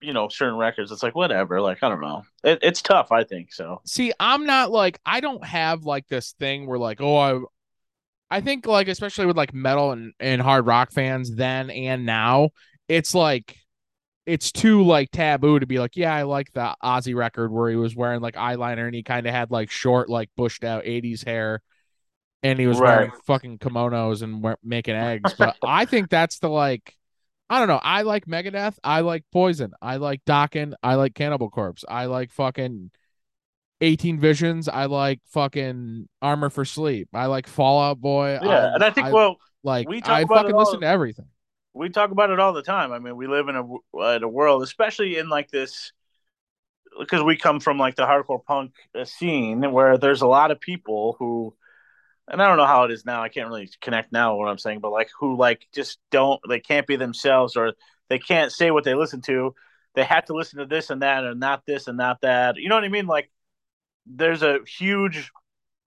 [0.00, 0.90] you know certain records.
[0.90, 2.22] It's like whatever like i don't know.
[2.42, 3.82] It, it's tough i think so.
[3.84, 7.40] See, I'm not like I don't have like this thing where like oh I
[8.36, 12.50] I think like especially with like metal and, and hard rock fans then and now,
[12.88, 13.56] it's like
[14.24, 17.76] it's too like taboo to be like, yeah, I like the Ozzy record where he
[17.76, 21.24] was wearing like eyeliner and he kind of had like short, like bushed out 80s
[21.24, 21.60] hair
[22.42, 25.34] and he was wearing fucking kimonos and we- making eggs.
[25.38, 26.96] But I think that's the like
[27.50, 27.80] I don't know.
[27.82, 28.76] I like Megadeth.
[28.82, 29.72] I like Poison.
[29.82, 30.72] I like Dokken.
[30.82, 31.84] I like Cannibal Corpse.
[31.86, 32.90] I like fucking
[33.80, 34.68] 18 Visions.
[34.68, 37.08] I like fucking Armor for Sleep.
[37.12, 38.38] I like Fallout Boy.
[38.42, 41.26] yeah and i think well like we talk I fucking listen to everything.
[41.74, 42.92] we talk about it all the time.
[42.92, 43.62] I mean, we live in a
[44.16, 45.92] in a world, especially in like this,
[46.98, 50.60] because we come from like the hardcore punk uh, scene, where there's a lot of
[50.60, 51.54] people who,
[52.32, 53.22] and I don't know how it is now.
[53.22, 56.60] I can't really connect now what I'm saying, but like who like just don't, they
[56.60, 57.74] can't be themselves, or
[58.08, 59.54] they can't say what they listen to.
[59.94, 62.56] They have to listen to this and that, and not this and not that.
[62.56, 63.06] You know what I mean?
[63.06, 63.30] Like,
[64.06, 65.30] there's a huge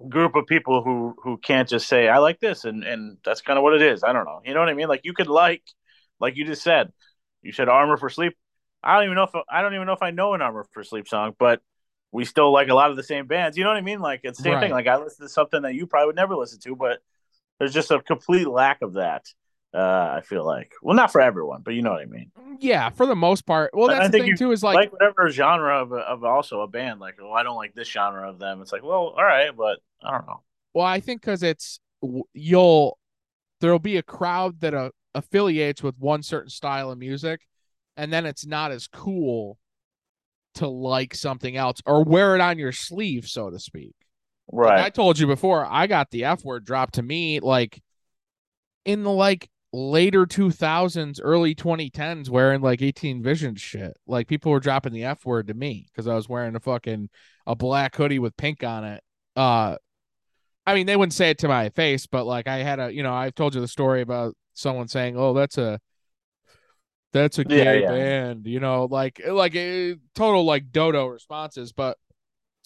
[0.08, 3.58] group of people who who can't just say I like this and and that's kind
[3.58, 4.03] of what it is.
[4.03, 4.41] I don't know.
[4.45, 4.88] You know what I mean?
[4.88, 5.63] Like you could like
[6.19, 6.91] like you just said.
[7.41, 8.36] You said Armor for Sleep.
[8.84, 10.84] I don't even know if I don't even know if I know an Armor for
[10.84, 11.62] Sleep song, but
[12.15, 13.58] we still like a lot of the same bands.
[13.58, 13.99] You know what I mean?
[13.99, 14.62] Like it's the same Right.
[14.62, 14.71] thing.
[14.71, 16.99] Like I listen to something that you probably would never listen to, but
[17.60, 19.25] there's just a complete lack of that.
[19.73, 22.32] Uh, I feel like, well, not for everyone, but you know what I mean.
[22.60, 23.71] Yeah, for the most part.
[23.73, 24.51] Well, that's I the thing you too.
[24.51, 27.75] Is Like, like, whatever genre of, of also a band, like, well, I don't like
[27.75, 28.62] this genre of them.
[28.62, 30.41] It's like, well, all right, but I don't know.
[30.73, 31.80] well, I think because it's
[32.34, 32.97] you'll
[33.62, 37.41] there'll be a crowd that uh, affiliates with one certain style of music,
[37.97, 39.58] and then it's not as cool
[40.55, 43.95] to like something else or wear it on your sleeve, so to speak.
[44.51, 44.85] Like Right.
[44.85, 47.81] I told you before, I got the F word dropped to me like
[48.85, 53.97] in the like later 2000s, early 2010s, wearing like 18 Vision shit.
[54.07, 57.09] Like people were dropping the F word to me because I was wearing a fucking
[57.45, 59.03] a black hoodie with pink on it.
[59.35, 59.77] Uh,
[60.65, 63.03] I mean, they wouldn't say it to my face, but like I had a, you
[63.03, 65.79] know, I've told you the story about someone saying, "Oh, that's a."
[67.15, 67.88] That's a Yeah, gay yeah.
[67.88, 71.97] band, you know, like eh, like a total like dodo responses, but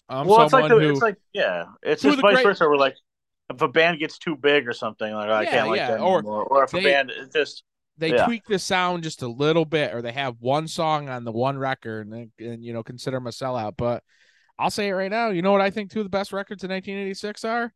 [0.10, 2.68] I'm well, it's like the, who it's like yeah, it's just the vice great- versa.
[2.68, 2.96] We're like,
[3.52, 6.18] if a band gets too big or something, like I Yeah, can't like that or
[6.18, 6.44] anymore.
[6.46, 7.64] Or if they- a band just
[8.00, 8.26] they Yeah.
[8.26, 11.60] tweak the sound just a little bit or they have one song on the one
[11.60, 14.04] record and, and you know consider them a sellout but
[14.58, 16.64] i'll say it right now you know what i think two of the best records
[16.64, 17.74] in 1986 are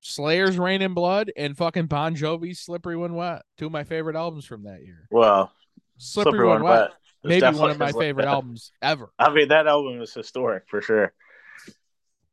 [0.00, 4.16] slayer's reign in blood and fucking bon jovi's slippery when wet two of my favorite
[4.16, 5.52] albums from that year well,
[5.98, 6.90] slippery, when wet,
[7.24, 10.82] maybe one of my like, favorite albums ever I mean, that album is historic for
[10.82, 11.12] sure.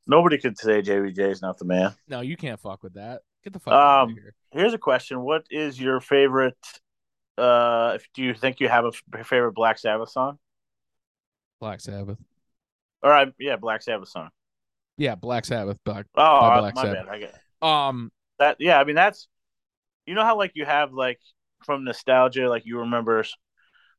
[0.07, 1.93] Nobody could say JBJ is not the man.
[2.07, 4.79] no you can't fuck with that get the fuck out of Um, here Here's a
[4.79, 6.57] question: What is your favorite?
[7.37, 10.39] Uh, if do you think you have a f- favorite Black Sabbath song?
[11.59, 12.17] black sabbath
[13.03, 14.29] All right, yeah, Black Sabbath song.
[14.97, 17.05] yeah black sabbath black Oh, uh, Black my Sabbath.
[17.05, 17.09] bad.
[17.09, 18.57] I get um that.
[18.59, 19.27] Yeah, I mean that's.
[20.05, 21.19] You know how like you have like
[21.65, 23.23] from nostalgia, like you remember,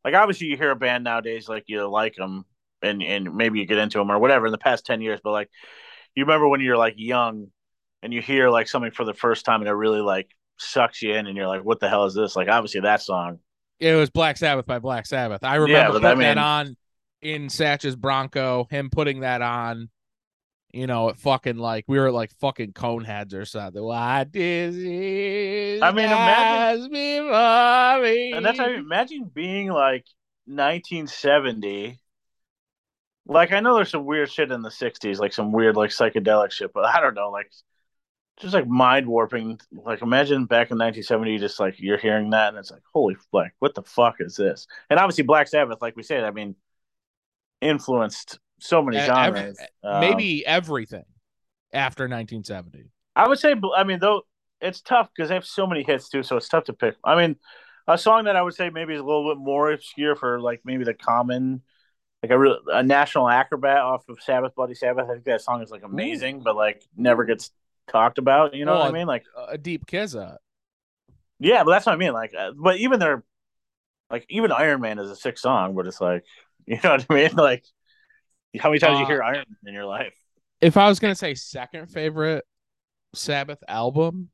[0.04, 2.44] like obviously you hear a band nowadays, like you like them,
[2.82, 5.32] and and maybe you get into them or whatever in the past ten years, but
[5.32, 5.48] like
[6.14, 7.48] you remember when you're like young,
[8.02, 11.14] and you hear like something for the first time, and it really like sucks you
[11.14, 12.36] in, and you're like, what the hell is this?
[12.36, 13.38] Like obviously that song.
[13.78, 15.42] It was Black Sabbath by Black Sabbath.
[15.42, 16.76] I remember Yeah, but I putting that mean- on
[17.22, 19.88] in Satch's Bronco, him putting that on,
[20.72, 23.82] you know, at fucking like we were like fucking coneheads or something.
[25.82, 28.32] I mean, imagine- me.
[28.32, 30.04] And that's how imagine being like
[30.46, 31.98] 1970.
[33.26, 36.52] Like I know there's some weird shit in the 60s, like some weird like psychedelic
[36.52, 37.50] shit, but I don't know, like
[38.40, 39.60] just like mind warping.
[39.72, 43.54] Like imagine back in 1970, just like you're hearing that and it's like, holy like
[43.58, 44.66] what the fuck is this?
[44.88, 46.54] And obviously Black Sabbath, like we said, I mean,
[47.60, 49.58] influenced so many genres.
[49.82, 51.04] Um, maybe everything
[51.72, 52.90] after 1970.
[53.16, 54.22] I would say, I mean, though
[54.60, 56.96] it's tough because they have so many hits too, so it's tough to pick.
[57.04, 57.36] I mean,
[57.86, 60.60] a song that I would say maybe is a little bit more obscure for like
[60.64, 61.62] maybe the common,
[62.22, 65.06] like a real a national acrobat off of Sabbath, Bloody Sabbath.
[65.08, 66.44] I think that song is like amazing, Ooh.
[66.44, 67.50] but like never gets
[67.88, 68.54] talked about.
[68.54, 69.06] You know well, what I mean?
[69.06, 70.36] Like a deep Kizza.
[71.38, 72.12] Yeah, but that's what I mean.
[72.12, 73.24] Like, uh, but even their,
[74.10, 76.24] like even Iron Man is a sick song, but it's like,
[76.66, 77.32] you know what I mean?
[77.32, 77.64] Like,
[78.58, 80.14] how many times uh, you hear Iron Man in your life?
[80.60, 82.44] If I was gonna say second favorite
[83.14, 84.30] Sabbath album,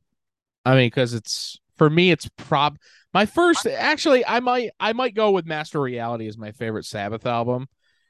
[0.64, 2.78] I mean, because it's for me, it's prob
[3.12, 3.66] my first.
[3.66, 7.66] Actually, I might I might go with Master Reality as my favorite Sabbath album.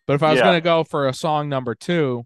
[0.07, 0.47] But if I was yeah.
[0.47, 2.25] gonna go for a song number two,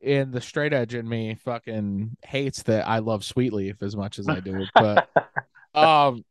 [0.00, 4.28] in the straight edge in me fucking hates that I love Sweetleaf as much as
[4.28, 4.64] I do.
[4.74, 5.08] But
[5.74, 6.24] um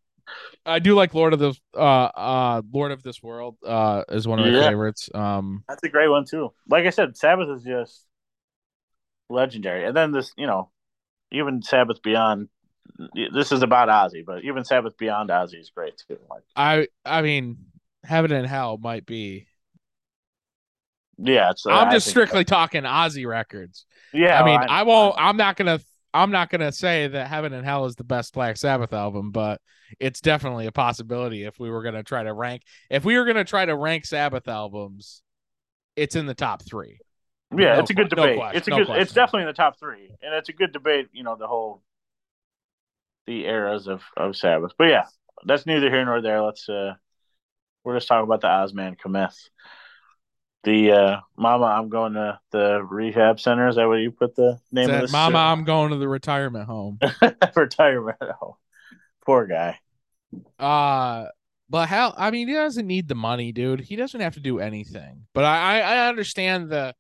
[0.66, 4.40] I do like Lord of the uh uh Lord of this World uh is one
[4.40, 4.70] of my yeah.
[4.70, 5.10] favorites.
[5.14, 6.54] Um That's a great one too.
[6.70, 8.06] Like I said, Sabbath is just
[9.30, 9.86] legendary.
[9.86, 10.70] And then this, you know,
[11.32, 12.50] even Sabbath Beyond
[13.34, 16.20] this is about Ozzy, but even Sabbath Beyond Ozzy is great too.
[16.30, 17.58] Like I I mean
[18.04, 19.48] Heaven and Hell might be
[21.18, 22.44] yeah, uh, I'm just strictly so.
[22.46, 23.86] talking Ozzy records.
[24.14, 25.16] Yeah, I mean, I, I won't.
[25.18, 25.80] I'm not gonna.
[26.14, 29.62] I'm not gonna say that Heaven and Hell is the best Black Sabbath album, but
[30.00, 32.64] it's definitely a possibility if we were gonna try to rank.
[32.90, 35.22] If we were gonna try to rank Sabbath albums,
[35.96, 37.00] it's in the top three.
[37.56, 38.38] Yeah, no, it's a good debate.
[38.38, 38.86] No it's a no good.
[38.88, 39.02] Question.
[39.02, 41.10] It's definitely in the top three, and it's a good debate.
[41.14, 41.82] You know, the whole
[43.28, 44.74] the eras of of Sabbath.
[44.78, 45.06] But yeah,
[45.46, 46.42] that's neither here nor there.
[46.42, 46.94] Let's uh,
[47.84, 49.38] we're just talking about the Ozman Cometh
[50.64, 53.68] the uh, Mama, I'm going to the rehab center.
[53.68, 55.12] Is that what you put the name of this?
[55.12, 57.00] Mama, I'm going to the retirement home.
[57.56, 58.54] retirement home.
[59.26, 59.80] Poor guy.
[60.60, 61.26] Uh
[61.70, 63.82] but how I mean, he doesn't need the money, dude.
[63.82, 65.26] He doesn't have to do anything.
[65.34, 66.94] But I, I understand the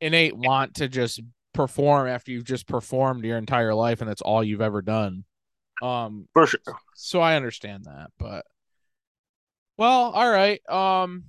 [0.00, 1.20] innate want to just
[1.52, 5.24] perform after you've just performed your entire life and that's all you've ever done.
[5.82, 6.60] Um, for sure.
[6.94, 8.44] So I understand that, but
[9.76, 10.60] well, all right.
[10.70, 11.24] Um,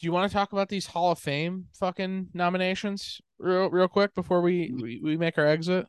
[0.00, 4.14] do you want to talk about these Hall of Fame fucking nominations real real quick
[4.14, 5.86] before we we, we make our exit?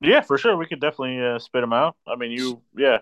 [0.00, 0.56] Yeah, for sure.
[0.56, 1.96] We could definitely uh, spit them out.
[2.06, 2.98] I mean, you yeah.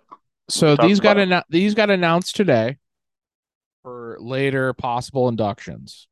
[0.50, 2.78] So these got an- these got announced today
[3.82, 6.08] for later possible inductions.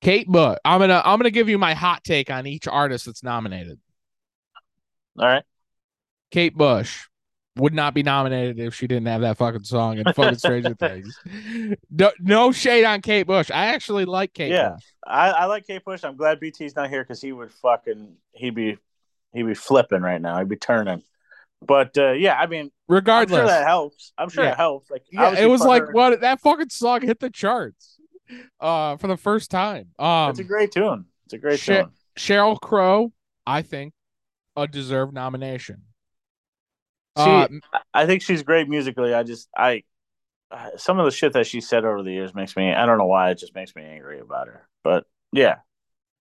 [0.00, 0.58] Kate Bush.
[0.64, 3.80] I'm gonna I'm gonna give you my hot take on each artist that's nominated.
[5.18, 5.44] All right.
[6.30, 7.06] Kate Bush,
[7.56, 11.16] would not be nominated if she didn't have that fucking song and fucking Stranger Things.
[11.90, 13.50] No, no, shade on Kate Bush.
[13.50, 14.50] I actually like Kate.
[14.50, 14.82] Yeah, Bush.
[15.06, 16.02] I, I like Kate Bush.
[16.04, 18.76] I'm glad BT's not here because he would fucking he'd be
[19.32, 20.38] he'd be flipping right now.
[20.38, 21.02] He'd be turning.
[21.66, 24.12] But uh, yeah, I mean, regardless, I'm sure that helps.
[24.18, 24.52] I'm sure yeah.
[24.52, 24.90] it helps.
[24.90, 27.98] Like, yeah, it was like what that fucking song hit the charts
[28.58, 29.88] uh for the first time.
[29.98, 31.06] Um, it's a great tune.
[31.26, 31.90] It's a great Sh- tune.
[32.18, 33.12] Sheryl Crow,
[33.46, 33.92] I think,
[34.56, 35.82] a deserved nomination.
[37.16, 37.48] She, uh,
[37.92, 39.14] I think she's great musically.
[39.14, 39.84] I just, I,
[40.76, 43.06] some of the shit that she said over the years makes me, I don't know
[43.06, 44.68] why, it just makes me angry about her.
[44.82, 45.56] But yeah,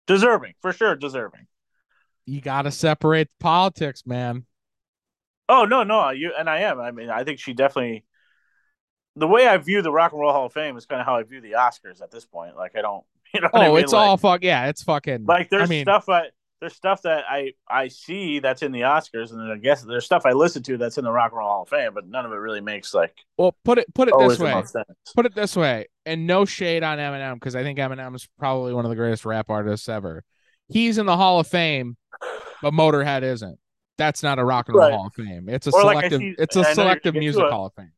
[0.08, 1.48] deserving for sure, deserving.
[2.26, 4.46] You got to separate politics, man.
[5.50, 6.80] Oh no, no, you and I am.
[6.80, 8.06] I mean, I think she definitely.
[9.16, 11.18] The way I view the Rock and Roll Hall of Fame is kind of how
[11.18, 12.56] I view the Oscars at this point.
[12.56, 13.04] Like I don't,
[13.34, 13.50] you know.
[13.54, 13.78] oh, I mean?
[13.78, 15.26] it's like, all fuck yeah, it's fucking.
[15.26, 16.30] Like there's I mean, stuff I
[16.64, 20.26] there's stuff that I I see that's in the Oscars, and I guess there's stuff
[20.26, 22.32] I listen to that's in the Rock and Roll Hall of Fame, but none of
[22.32, 23.14] it really makes like.
[23.38, 24.64] Well, put it put it this way.
[25.14, 28.74] Put it this way, and no shade on Eminem because I think Eminem is probably
[28.74, 30.24] one of the greatest rap artists ever.
[30.70, 31.98] He's in the Hall of Fame,
[32.62, 33.60] but Motorhead isn't.
[33.98, 34.94] That's not a Rock and Roll right.
[34.94, 35.48] Hall of Fame.
[35.50, 36.12] It's a or selective.
[36.14, 37.92] Like see, it's a selective music Hall of Fame.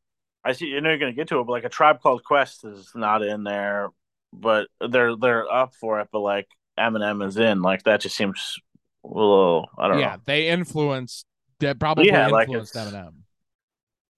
[0.44, 0.66] I see.
[0.66, 2.92] You know you're going to get to it, but like a Tribe Called Quest is
[2.96, 3.90] not in there,
[4.34, 6.10] but they're they're up for it.
[6.12, 7.62] But like Eminem is in.
[7.62, 8.58] Like that just seems
[9.04, 9.70] a little.
[9.78, 10.12] I don't yeah, know.
[10.12, 11.26] Yeah, they influenced.
[11.60, 13.14] That probably yeah, influenced like Eminem.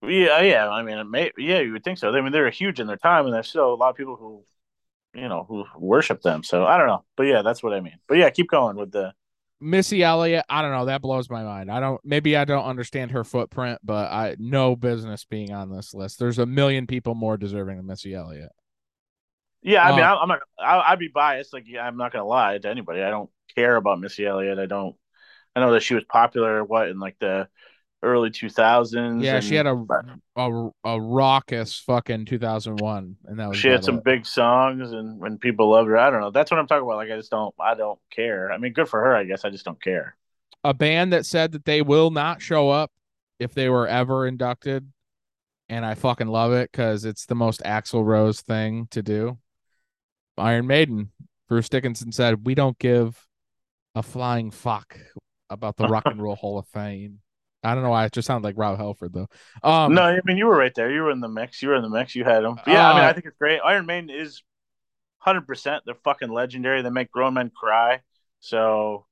[0.04, 0.70] Yeah, oh, yeah.
[0.70, 2.10] I mean, may, yeah, you would think so.
[2.10, 4.44] I mean, they're huge in their time, and there's still a lot of people who,
[5.20, 6.44] you know, who worship them.
[6.44, 7.98] So I don't know, but yeah, that's what I mean.
[8.08, 9.13] But yeah, keep going with the
[9.60, 10.46] Missy Elliott.
[10.50, 10.86] I don't know.
[10.86, 11.72] That blows my mind.
[11.72, 12.00] I don't.
[12.04, 16.20] Maybe I don't understand her footprint, but I no business being on this list.
[16.20, 18.52] There's a million people more deserving than Missy Elliott.
[19.63, 20.39] Yeah, I mean, um, I'm not.
[20.60, 21.54] I'd be biased.
[21.54, 23.02] Like, I'm not gonna lie to anybody.
[23.02, 24.60] I don't care about Missy Elliott.
[24.60, 24.96] I don't.
[25.56, 26.58] I know that she was popular.
[26.58, 27.48] Or what in like the
[28.03, 29.23] early 2000s.
[29.23, 29.86] Yeah, and, she had a
[30.36, 34.03] a, a raucous fucking 2001, and that was she had some it.
[34.03, 35.97] big songs and when people loved her.
[35.97, 36.31] I don't know.
[36.31, 36.97] That's what I'm talking about.
[36.97, 38.51] Like I just don't I don't care.
[38.51, 39.45] I mean, good for her, I guess.
[39.45, 40.15] I just don't care.
[40.63, 42.91] a band that said that they will not show up
[43.39, 44.91] if they were ever inducted,
[45.69, 49.38] and I fucking love it because it's the most Axl Rose thing to do.
[50.38, 51.12] Iron Maiden.
[51.49, 53.25] Bruce Dickinson said, "We don't give
[53.95, 54.99] a flying fuck
[55.49, 57.21] about the Rock and Roll Hall of Fame."
[57.67, 59.27] I don't know why it just sounded like Rob Halford though.
[59.63, 60.91] Um, no, I mean you were right there.
[60.91, 61.62] You were in the mix.
[61.62, 62.15] You were in the mix.
[62.15, 62.56] You had them.
[62.56, 63.60] But yeah, I mean Uh, I think it's great.
[63.63, 64.43] Iron Maiden is
[65.25, 65.82] 100%.
[65.86, 66.82] They're fucking legendary.
[66.82, 68.01] They make grown men cry.
[68.39, 69.06] So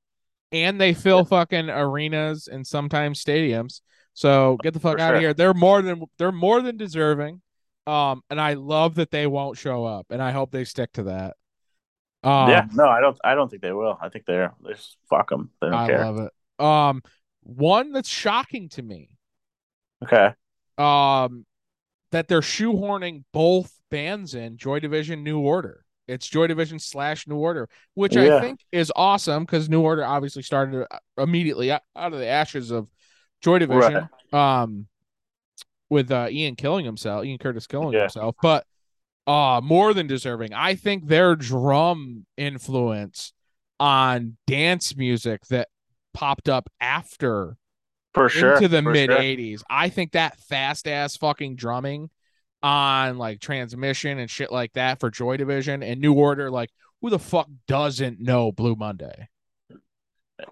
[0.52, 3.82] and they fill fucking arenas and sometimes stadiums.
[4.14, 5.34] So get the fuck out of here.
[5.34, 7.42] They're more than they're more than deserving.
[7.88, 11.04] Um, and I love that they won't show up, and I hope they stick to
[11.04, 11.36] that.
[12.24, 13.18] Um, yeah, no, I don't.
[13.24, 13.98] I don't think they will.
[14.02, 15.52] I think they're they just fuck them.
[15.62, 16.06] They don't I care.
[16.06, 16.64] love it.
[16.66, 17.04] Um,
[17.46, 19.10] one that's shocking to me,
[20.04, 20.34] Okay.
[20.78, 21.46] um,
[22.12, 25.84] that they're shoehorning both bands in Joy Division, New Order.
[26.08, 30.44] It's Joy Division slash New Order, which I think is awesome because New Order obviously
[30.44, 32.88] started uh, immediately out of the ashes of
[33.42, 34.10] Joy Division.
[34.34, 34.88] Um,
[35.90, 38.02] with uh, Ian killing himself, Ian Curtis killing Yeah.
[38.02, 38.66] himself, but
[39.28, 40.54] uh more than deserving.
[40.54, 43.34] I think their drum influence
[43.80, 45.70] on dance music that
[46.16, 47.58] popped up after
[48.16, 48.56] For sure.
[48.56, 49.20] into the mid sure.
[49.20, 49.62] 80s.
[49.70, 52.10] I think that fast ass fucking drumming
[52.64, 57.12] on like transmission and shit like that for Joy Division and New Order, like who
[57.12, 59.30] the fuck doesn't know Blue Monday?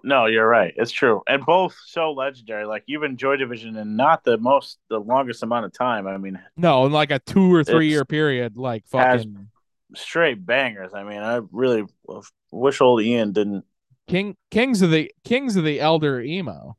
[0.02, 0.72] No, you're right.
[0.76, 2.64] It's true, and both so legendary.
[2.64, 6.06] Like even Joy Division, and not the most, the longest amount of time.
[6.06, 9.48] I mean, No, in like a two or three year period, like fucking
[9.94, 10.92] straight bangers.
[10.94, 13.64] I mean, I really uh, wish old Ian didn't.
[14.08, 16.76] King Kings of the Kings of the Elder emo.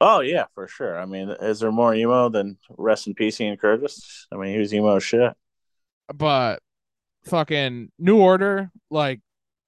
[0.00, 0.98] Oh yeah, for sure.
[0.98, 4.26] I mean, is there more emo than rest in peace Ian Curtis?
[4.32, 5.32] I mean, he was emo shit.
[6.14, 6.60] but
[7.24, 9.20] fucking New Order, like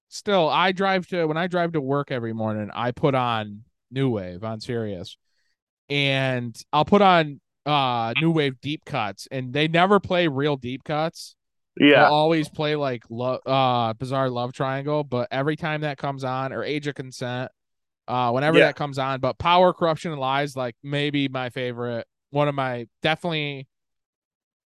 [0.09, 4.11] still I drive to when I drive to work every morning, I put on New
[4.11, 5.17] Wave on Sirius.
[5.89, 10.85] And I'll put on uh New Wave deep cuts and they never play real deep
[10.85, 11.37] cuts.
[11.81, 16.53] Yeah, always play like lo- uh Bizarre Love Triangle, but every time that comes on
[16.53, 17.51] or Age of Consent,
[18.07, 18.67] uh whenever Yeah.
[18.67, 22.87] that comes on, but Power Corruption and Lies like maybe my favorite, one of my
[23.03, 23.69] definitely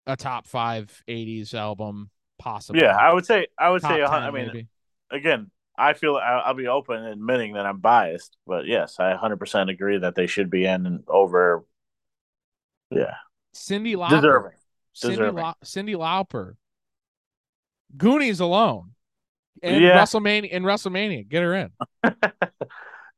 [0.07, 2.83] a top 5 80s album possibly.
[2.83, 2.97] yeah.
[2.97, 4.01] I would say, I would Top say.
[4.01, 4.69] a 10 I mean, maybe.
[5.11, 9.99] again, I feel I'll, be open admitting that I'm biased, but yes, I 100% agree
[9.99, 11.65] that they should be in and over.
[12.91, 13.15] Yeah,
[13.55, 14.11] Cyndi Lauper.
[14.11, 14.53] deserving.
[14.97, 15.45] Cyndi, Deserving.
[15.65, 16.55] Cyndi Lauper.
[17.97, 18.93] Goonies alone.
[19.63, 19.99] And Yeah.
[19.99, 21.29] WrestleMania in WrestleMania.
[21.29, 21.71] Get her in.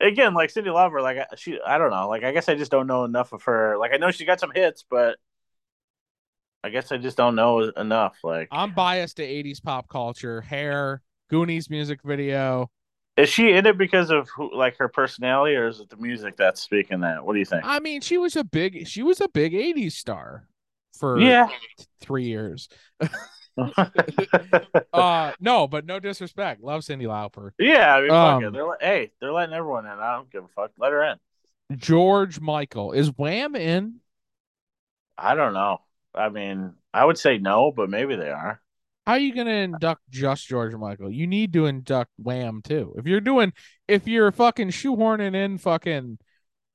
[0.01, 2.09] Again, like Cyndi Lauper, like I- she, I don't know.
[2.09, 3.77] Like I guess I just don't know enough of her.
[3.79, 5.17] Like I know she got some hits, but
[6.65, 8.17] I guess I just don't know enough.
[8.23, 12.71] Like, I'm biased to 80s pop culture, hair, Goonies music video.
[13.17, 16.37] is she in it because of who, like her personality, or is it the music
[16.37, 17.25] that's speaking that?
[17.25, 17.63] What do you think?
[17.65, 20.49] I mean, she was a big she was a big 80s star
[20.99, 21.49] for Yeah.
[22.01, 22.69] 3 years.
[24.93, 26.63] Uh no, but no disrespect.
[26.63, 27.51] Love Cyndi Lauper.
[27.59, 27.95] yeah.
[27.95, 28.53] I mean, fuck Um, it.
[28.53, 29.93] They're like, hey, they're letting everyone in.
[29.93, 30.71] I don't give a fuck.
[30.79, 31.77] Let her in.
[31.77, 32.93] George Michael.
[32.93, 34.01] Is Wham in?
[35.17, 35.81] I don't know.
[36.15, 38.61] I mean, I would say no, but maybe they are.
[39.07, 41.11] How are you gonna induct just George Michael?
[41.11, 42.95] You need to induct Wham too.
[42.97, 43.53] If you're doing,
[43.89, 46.19] if you're fucking shoehorning in fucking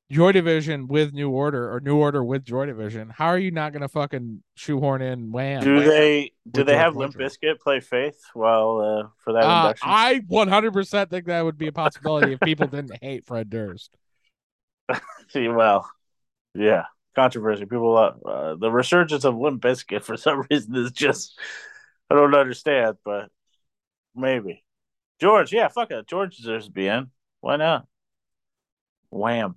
[0.09, 3.73] Joy Division with New Order or New Order with Joy Division, how are you not
[3.73, 5.61] gonna fucking shoehorn in Wham?
[5.61, 7.29] Do they do they have Limp Michael.
[7.29, 9.89] Bizkit play Faith while uh, for that Uh, induction?
[9.89, 13.91] I 100% think that would be a possibility if people didn't hate Fred Durst.
[15.29, 15.91] See, well,
[16.53, 17.65] yeah, controversy.
[17.65, 21.37] People, uh, the resurgence of Limp Bizkit for some reason is just
[22.09, 23.29] I don't understand, but
[24.15, 24.63] maybe
[25.19, 25.51] George.
[25.51, 26.07] Yeah, fuck it.
[26.07, 27.11] George deserves to be in.
[27.41, 27.85] Why not?
[29.09, 29.55] Wham.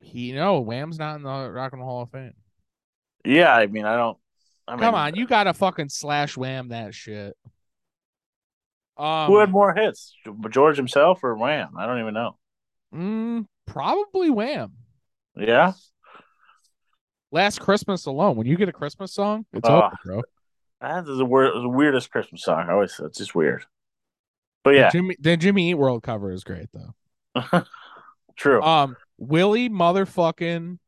[0.00, 2.32] He no, Wham's not in the Rock and Roll Hall of Fame.
[3.24, 4.16] Yeah, I mean, I don't.
[4.66, 7.36] I mean, Come on, you gotta fucking slash Wham that shit.
[8.96, 10.14] Um, Who had more hits,
[10.50, 11.76] George himself or Wham?
[11.78, 12.36] I don't even know.
[12.94, 14.72] mm, probably Wham.
[15.36, 15.72] Yeah,
[17.32, 18.36] Last Christmas alone.
[18.36, 19.82] When you get a Christmas song, it's Oh.
[19.82, 20.22] over, bro.
[20.80, 22.66] that is the, the weirdest Christmas song.
[22.68, 23.64] I always, it's just weird.
[24.64, 27.62] But yeah, The Jimmy, the Jimmy Eat World cover is great though.
[28.36, 28.60] true.
[28.62, 30.78] Um, Willie motherfucking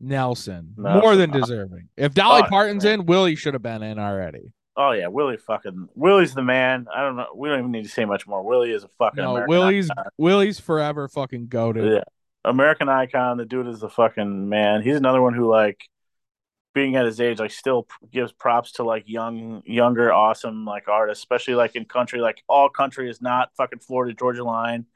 [0.00, 1.88] Nelson, more than deserving.
[1.96, 3.00] If Dolly Oh, Parton's man.
[3.00, 4.52] in, Willie should have been in already.
[4.76, 6.86] Oh yeah, Willie fucking Willie's the man.
[6.94, 7.28] I don't know.
[7.34, 8.42] We don't even need to say much more.
[8.42, 10.04] Willie is a fucking No, American Willie's icon.
[10.18, 11.92] Willie's forever fucking goaded.
[11.92, 12.02] Yeah.
[12.44, 13.38] American icon.
[13.38, 14.82] The dude is the fucking man.
[14.82, 15.80] He's another one who like
[16.74, 21.22] being at his age, like still gives props to like young, younger, awesome like artists,
[21.22, 22.18] especially like in country.
[22.18, 24.86] Like all country is not fucking Florida Georgia line,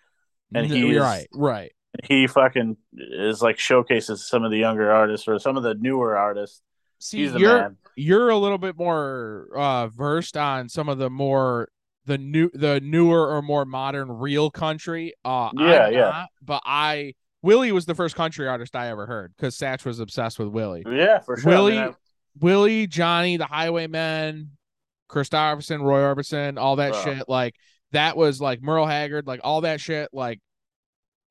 [0.53, 1.73] and he's right, right.
[2.05, 6.17] He fucking is like showcases some of the younger artists or some of the newer
[6.17, 6.63] artists.
[7.01, 7.77] See, you're man.
[7.97, 11.69] you're a little bit more uh, versed on some of the more
[12.07, 15.13] the new the newer or more modern real country.
[15.25, 16.01] Uh, yeah, I'm yeah.
[16.01, 20.01] Not, but I Willie was the first country artist I ever heard because Satch was
[20.01, 20.85] obsessed with Willie.
[20.91, 21.51] Yeah, for sure.
[21.51, 21.95] Willie,
[22.41, 24.51] Willie, Johnny, the Highwaymen,
[25.09, 27.29] Kristofferson, Roy Orbison, all that shit.
[27.29, 27.55] Like
[27.93, 30.09] that was like Merle Haggard, like all that shit.
[30.13, 30.41] Like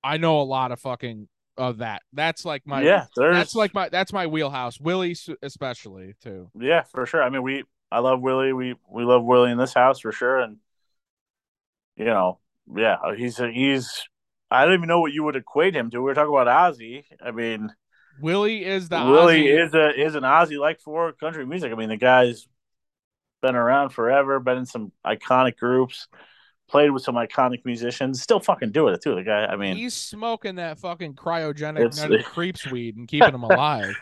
[0.07, 1.27] I know a lot of fucking
[1.57, 2.01] of that.
[2.13, 3.05] That's like my yeah.
[3.15, 3.35] There's...
[3.35, 4.79] That's like my that's my wheelhouse.
[4.79, 6.49] Willie especially too.
[6.57, 7.21] Yeah, for sure.
[7.21, 8.53] I mean, we I love Willie.
[8.53, 10.57] We we love Willie in this house for sure, and
[11.97, 12.39] you know,
[12.73, 14.03] yeah, uh, he's he's
[14.49, 16.01] I don't even know what you would equate him to.
[16.01, 17.03] We are talking about Ozzy.
[17.21, 17.73] I mean,
[18.21, 19.65] Willie is the Willie Ozzy.
[19.65, 21.71] is a is an Ozzy like for country music.
[21.71, 22.47] I mean, the guy's
[23.41, 26.07] been around forever, been in some iconic groups,
[26.67, 29.15] played with some iconic musicians, still fucking doing it too.
[29.15, 33.95] The guy, I mean, he's smoking that fucking cryogenic creeps weed and keeping him alive.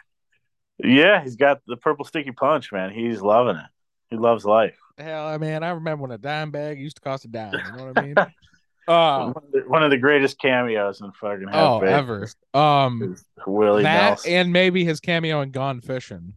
[0.84, 2.92] Yeah, he's got the purple sticky punch, man.
[2.92, 3.66] He's loving it.
[4.10, 4.78] He loves life.
[4.98, 7.54] Hell, I mean, I remember when a dime bag used to cost a dime.
[7.54, 8.16] You know what I mean?
[8.88, 9.34] Uh,
[9.66, 12.30] one of the greatest cameos in fucking oh ever.
[12.54, 13.16] Um,
[13.48, 14.32] Willie that Nelson.
[14.32, 16.34] and maybe his cameo in Gone Fishing.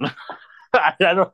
[0.72, 1.30] I, don't.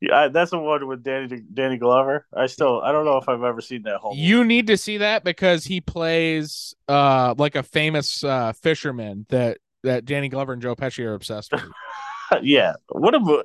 [0.00, 2.26] Yeah, that's the one with Danny Danny Glover.
[2.34, 4.14] I still I don't know if I've ever seen that whole.
[4.14, 9.58] You need to see that because he plays uh like a famous uh fisherman that
[9.84, 11.62] that Danny Glover and Joe Pesci are obsessed with.
[12.42, 13.44] yeah, what a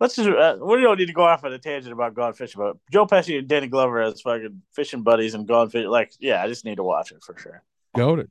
[0.00, 2.60] let's just uh, we don't need to go off on a tangent about Gone Fishing,
[2.60, 5.90] but Joe Pesci and Danny Glover as fucking fishing buddies and Gone Fishing.
[5.90, 7.62] Like, yeah, I just need to watch it for sure.
[7.96, 8.30] Goaded.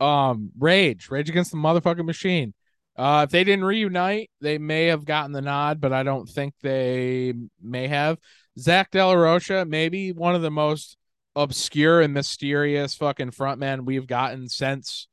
[0.00, 2.54] Um, Rage, Rage Against the Motherfucking Machine.
[2.98, 6.52] Uh, if they didn't reunite, they may have gotten the nod, but I don't think
[6.60, 7.32] they
[7.62, 8.18] may have.
[8.58, 10.96] Zack De La Rocha, maybe one of the most
[11.36, 15.06] obscure and mysterious fucking frontman we've gotten since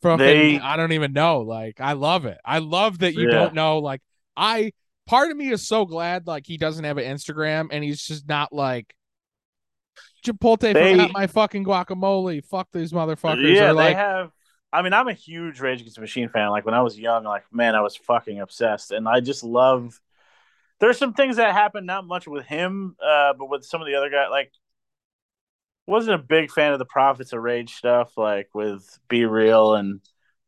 [0.00, 1.40] fucking they, I don't even know.
[1.40, 2.38] Like, I love it.
[2.46, 3.34] I love that you yeah.
[3.34, 3.80] don't know.
[3.80, 4.00] Like,
[4.34, 4.72] I
[5.06, 8.26] part of me is so glad like he doesn't have an Instagram and he's just
[8.26, 8.94] not like
[10.24, 12.42] Chipotle they, forgot my fucking guacamole.
[12.44, 13.54] Fuck these motherfuckers.
[13.54, 14.30] Yeah, or, like, they have.
[14.72, 16.50] I mean, I'm a huge Rage Against the Machine fan.
[16.50, 20.00] Like when I was young, like man, I was fucking obsessed, and I just love.
[20.78, 23.96] There's some things that happen, not much with him, uh, but with some of the
[23.96, 24.28] other guys.
[24.30, 24.52] Like,
[25.86, 30.00] wasn't a big fan of the Prophets of Rage stuff, like with B-Real and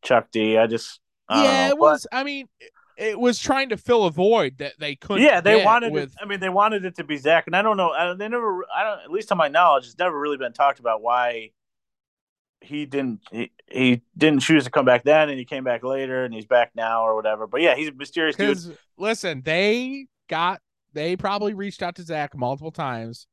[0.02, 0.56] Chuck D.
[0.56, 2.06] I just I yeah, know, it was.
[2.12, 2.48] I mean,
[2.96, 5.24] it was trying to fill a void that they couldn't.
[5.24, 5.92] Yeah, they wanted.
[5.92, 6.10] With...
[6.10, 7.90] It, I mean, they wanted it to be Zack, and I don't know.
[7.90, 8.64] I, they never.
[8.74, 9.00] I don't.
[9.04, 11.50] At least to my knowledge, it's never really been talked about why
[12.62, 13.20] he didn't.
[13.30, 16.46] He, he didn't choose to come back then, and he came back later, and he's
[16.46, 17.46] back now or whatever.
[17.46, 18.58] But yeah, he's a mysterious dude.
[18.96, 20.60] Listen, they got.
[20.94, 23.26] They probably reached out to zach multiple times,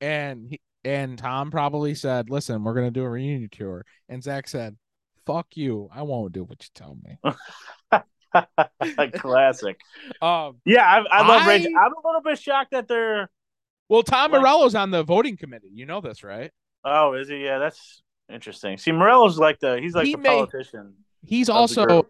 [0.00, 4.48] and he and Tom probably said, "Listen, we're gonna do a reunion tour," and zach
[4.48, 4.76] said,
[5.26, 8.02] "Fuck you, I won't do what you tell me."
[9.14, 9.78] Classic.
[10.20, 11.66] Um, yeah, I, I love I, Rage.
[11.66, 13.30] I'm a little bit shocked that they're.
[13.88, 15.70] Well, Tom like, Morello's on the voting committee.
[15.72, 16.50] You know this, right?
[16.84, 17.44] Oh, is he?
[17.44, 18.78] Yeah, that's interesting.
[18.78, 20.94] See, Morello's like the he's like he the may, politician.
[21.24, 22.06] He's also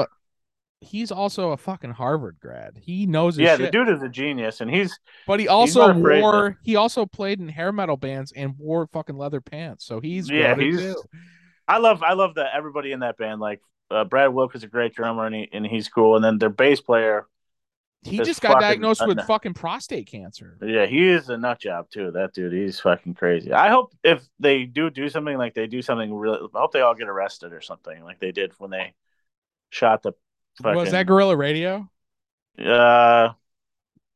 [0.81, 2.79] he's also a fucking Harvard grad.
[2.81, 3.67] He knows Yeah, shit.
[3.67, 4.99] the dude is a genius, and he's.
[5.27, 6.59] But he also wore.
[6.63, 9.85] He also played in hair metal bands and wore fucking leather pants.
[9.85, 10.81] So he's yeah, he's.
[10.81, 11.03] Too.
[11.67, 13.61] I love I love that everybody in that band like
[13.91, 16.17] uh, Brad Wilk is a great drummer and, he, and he's cool.
[16.17, 17.27] And then their bass player,
[18.03, 20.57] he just got diagnosed with fucking prostate cancer.
[20.63, 22.11] Yeah, he is a nut job too.
[22.13, 23.53] That dude, he's fucking crazy.
[23.53, 26.81] I hope if they do do something like they do something really, I hope they
[26.81, 28.95] all get arrested or something like they did when they
[29.71, 30.13] shot the.
[30.63, 31.89] Fucking, Was that Guerrilla Radio?
[32.59, 33.31] Uh,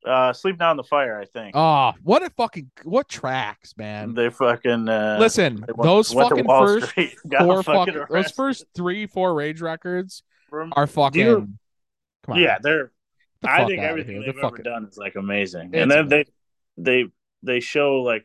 [0.05, 1.55] uh, Sleep down the Fire, I think.
[1.55, 4.15] Oh, what a fucking what tracks, man!
[4.15, 5.65] They fucking uh, listen.
[5.69, 6.93] Went, those went fucking first
[7.39, 10.23] four fucking, those first three four Rage records
[10.73, 11.21] are fucking.
[11.21, 11.49] You,
[12.25, 12.91] come on, yeah, they're.
[13.45, 16.33] I think everything they've the ever done is like amazing, it's and then amazing.
[16.77, 17.11] they they
[17.43, 18.25] they show like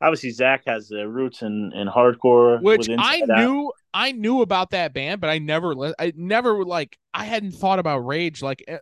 [0.00, 3.66] obviously Zack has the roots in in hardcore, which I knew.
[3.66, 3.74] Out.
[3.94, 8.00] I knew about that band, but I never, I never like, I hadn't thought about
[8.00, 8.78] Rage like, eh,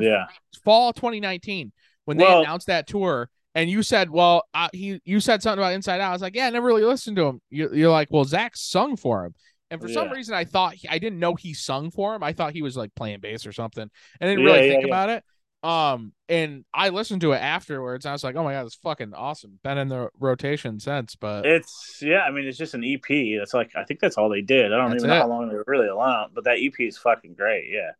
[0.00, 0.26] yeah,
[0.64, 1.72] fall 2019
[2.06, 5.58] when well, they announced that tour and you said, well, uh, he, you said something
[5.58, 6.10] about Inside Out.
[6.10, 7.40] I was like, yeah, I never really listened to him.
[7.48, 9.34] You, are like, well, Zack sung for him.
[9.70, 9.94] And for yeah.
[9.94, 12.22] some reason, I thought he, I didn't know he sung for him.
[12.22, 13.90] I thought he was like playing bass or something.
[14.20, 15.24] I didn't yeah, really think yeah, about it.
[15.62, 18.06] Um, and I listened to it afterwards.
[18.06, 19.58] I was like, oh my god, it's fucking awesome.
[19.64, 23.38] Been in the rotation since, but It's yeah, I mean it's just an EP.
[23.38, 24.72] That's like I think that's all they did.
[24.72, 25.20] I don't That's even know it.
[25.20, 27.66] how long they were really allowed, but that EP is fucking great.
[27.70, 27.92] Yeah,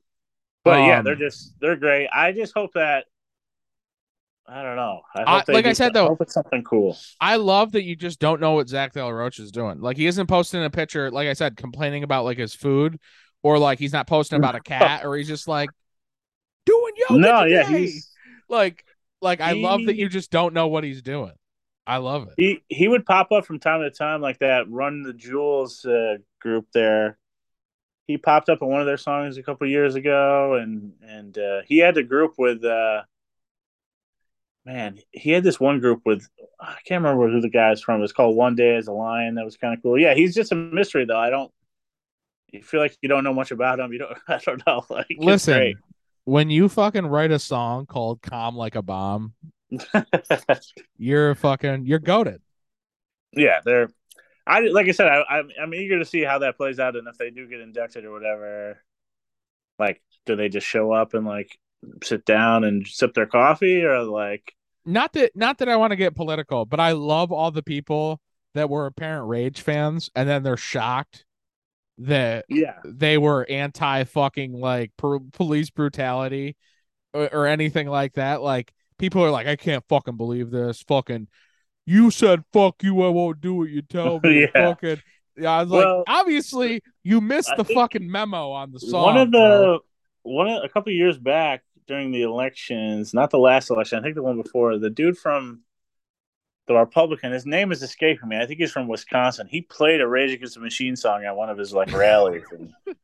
[0.64, 2.08] but yeah, Um, they're just they're great.
[2.12, 3.06] I just hope that
[4.48, 5.00] I don't know.
[5.14, 6.96] I I- like I said, though- hope it's something cool.
[7.20, 9.80] I love that you just don't know what Zack De Roach is doing.
[9.80, 12.98] Like he isn't posting a picture, like I said, complaining about like his food,
[13.42, 15.70] or like he's not posting about a cat, or he's just like
[16.64, 17.20] doing yoga.
[17.20, 18.10] no, yeah, he's
[18.48, 18.84] like
[19.20, 21.32] like I love that you just don't know what he's doing.
[21.88, 22.34] I love it.
[22.36, 26.16] he he would pop up from time to time like that run the jewels uh,
[26.40, 27.16] group there
[28.08, 31.62] he popped up in one of their songs a couple years ago and and uh,
[31.66, 33.02] he had a group with uh
[34.66, 36.28] man he had this one group with
[36.60, 38.02] i can't remember who the guy's from.
[38.02, 39.36] It's called one day as a lion.
[39.36, 39.98] That was kind of cool.
[39.98, 41.18] Yeah he's just a mystery though.
[41.18, 41.52] I don't
[42.52, 43.92] you feel like you don't know much about him.
[43.92, 44.84] You don't i don't know.
[44.90, 45.74] Like Listen,
[46.24, 49.34] when you fucking write a song called "Calm Like a Bomb,"
[50.98, 52.40] you're fucking you're goaded.
[53.32, 53.88] yeah, they're.
[54.46, 57.08] I like I said, I, I'm I'm eager to see how that plays out, and
[57.08, 58.80] if they do get inducted or whatever,
[59.78, 61.58] like, do they just show up and like
[62.02, 64.54] sit down and sip their coffee, or like,
[64.84, 68.20] Not that not that I want to get political, but I love all the people
[68.54, 71.24] that were apparent Rage fans, and then they're shocked
[71.98, 76.56] that yeah, they were anti fucking like per- police brutality
[77.14, 78.42] or, or anything like that.
[78.42, 80.82] Like people are like, I can't fucking believe this.
[80.82, 81.28] Fucking,
[81.86, 83.02] you said fuck you.
[83.02, 84.42] I won't do what you tell me.
[84.42, 84.70] Yeah.
[84.70, 85.02] Fucking.
[85.38, 89.02] Yeah, I was like, obviously you missed I the fucking memo on the song.
[89.02, 89.60] one of bro.
[89.60, 89.78] the
[90.22, 94.02] one of, a couple of years back during the elections, not the last election, I
[94.02, 95.62] think the one before, the dude from
[96.66, 98.38] the Republican, his name is escaping me.
[98.38, 99.46] I think he's from Wisconsin.
[99.48, 102.72] He played a Rage Against the Machine song at one of his like rallies, and,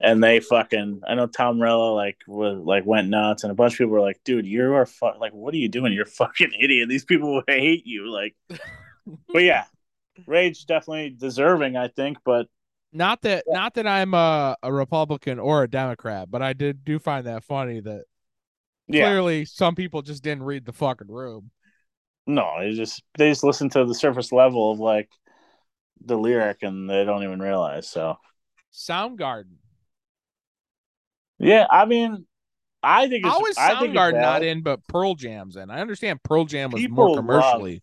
[0.00, 1.02] and they fucking.
[1.08, 4.00] I know Tom Rella like was like went nuts, and a bunch of people were
[4.00, 5.92] like, "Dude, you are fu- like, what are you doing?
[5.92, 6.88] You're a fucking idiot.
[6.88, 8.36] These people hate you." Like,
[9.32, 9.64] but yeah,
[10.26, 12.46] Rage definitely deserving, I think, but
[12.92, 16.98] not that not that I'm a, a Republican or a Democrat, but I did do
[16.98, 18.04] find that funny that
[18.88, 21.50] yeah, clearly some people just didn't read the fucking room.
[22.26, 25.08] No, they just they just listen to the surface level of like
[26.04, 27.88] the lyric and they don't even realize.
[27.88, 28.16] So
[28.72, 29.56] Soundgarden.
[31.38, 32.26] yeah, I mean,
[32.82, 35.70] I think it's How is I think it's Soundgarden not in, but Pearl Jam's in?
[35.70, 37.82] I understand Pearl Jam was People more love- commercially.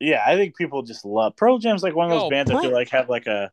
[0.00, 2.62] Yeah, I think people just love Pearl Jam's like one of those Yo, bands Pearl-
[2.62, 3.50] feel like have like a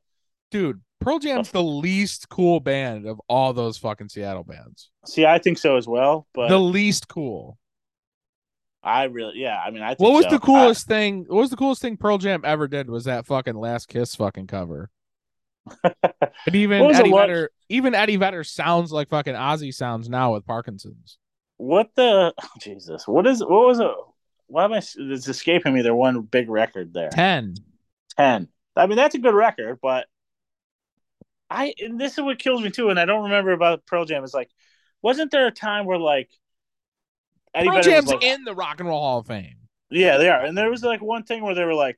[0.50, 4.90] Dude, Pearl Jam's the least cool band of all those fucking Seattle bands.
[5.06, 5.26] see.
[5.26, 7.58] I think so as well, but the least cool.
[8.84, 9.60] I really yeah.
[9.60, 10.32] I mean, I think What was so.
[10.32, 11.26] the coolest thing?
[11.28, 12.90] What was the coolest thing Pearl Jam ever did?
[12.90, 14.90] Was that fucking Last Kiss fucking cover?
[15.84, 20.10] and even What was the Eddie Vedder, even Eddie Vedder sounds like fucking Ozzy sounds
[20.10, 21.20] now with Parkinson's.
[21.58, 23.08] What the oh, Jesus?
[23.08, 23.92] What is what was it?
[24.48, 24.78] Why am I?
[24.78, 25.82] It's escaping me.
[25.82, 27.10] Their one big record there.
[27.10, 27.56] Ten.
[28.18, 28.48] 10.
[28.76, 30.08] I mean, that's a good record, but
[31.52, 32.90] I and this is what kills me too.
[32.90, 34.24] And I don't remember about Pearl Jam.
[34.24, 34.50] Is like,
[35.02, 36.30] wasn't there a time where like
[37.54, 39.56] Eddie Pearl Vedder Jam's like, in the Rock and Roll Hall of Fame.
[39.90, 40.42] yeah, they are.
[40.44, 41.98] And there was like one thing where they were like,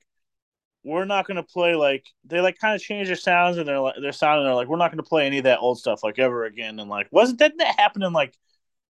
[0.83, 3.79] we're not going to play like they like kind of changed their sounds and they're
[3.79, 5.79] like their sound and they're like we're not going to play any of that old
[5.79, 6.79] stuff like ever again.
[6.79, 8.35] And like, wasn't that that happened in like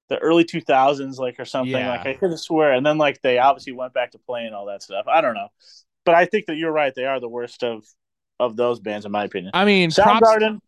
[0.10, 1.91] the early 2000s like or something Yeah.
[1.91, 4.82] like I could swear and then like they obviously went back to playing all that
[4.82, 5.05] stuff.
[5.08, 5.49] I don't know.
[6.05, 6.93] But I think that you're right.
[6.95, 7.86] They are the worst of
[8.39, 9.51] of those bands in my opinion.
[9.53, 10.59] I mean, props, Soundgarden,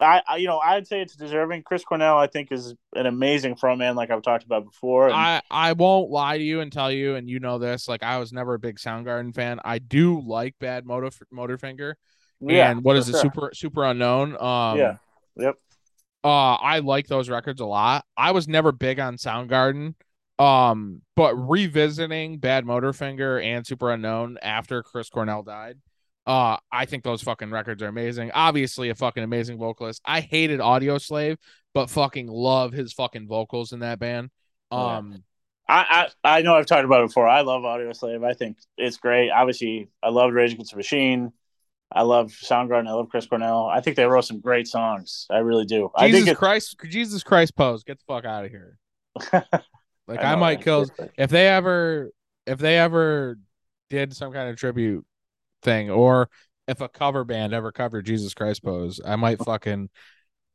[0.00, 1.62] I, I you know I'd say it's deserving.
[1.62, 5.06] Chris Cornell, I think, is an amazing frontman, like I've talked about before.
[5.06, 7.88] And, I I won't lie to you and tell you, and you know this.
[7.88, 9.60] Like I was never a big Soundgarden fan.
[9.64, 11.94] I do like Bad Motor Motorfinger
[12.40, 13.20] yeah, and what for it, sure.
[13.20, 14.32] Super Super Unknown.
[14.40, 14.96] Um, yeah,
[15.36, 15.56] yep.
[16.22, 18.04] Uh, I like those records a lot.
[18.16, 19.94] I was never big on Soundgarden.
[20.38, 25.78] Um, but revisiting Bad Motorfinger and Super Unknown after Chris Cornell died,
[26.26, 28.30] uh, I think those fucking records are amazing.
[28.32, 30.02] Obviously, a fucking amazing vocalist.
[30.04, 31.36] I hated Audioslave,
[31.72, 34.30] but fucking love his fucking vocals in that band.
[34.72, 34.96] Yeah.
[34.96, 35.22] Um,
[35.68, 37.28] I, I I know I've talked about it before.
[37.28, 38.24] I love Audioslave.
[38.24, 39.30] I think it's great.
[39.30, 41.32] Obviously, I love Rage Against the Machine.
[41.92, 42.88] I love Soundgarden.
[42.88, 43.66] I love Chris Cornell.
[43.66, 45.26] I think they wrote some great songs.
[45.30, 45.90] I really do.
[45.94, 48.78] I Jesus think it's, Christ, Jesus Christ, pose, get the fuck out of here.
[50.08, 50.86] Like I, know, might kill
[51.18, 52.12] if they ever
[52.46, 53.38] if they ever
[53.90, 55.04] did some kind of tribute
[55.66, 56.30] thing or
[56.68, 59.90] if a cover band ever covered Jesus Christ pose, I might fucking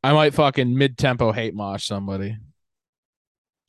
[0.02, 2.36] I might fucking mid tempo hate mosh somebody.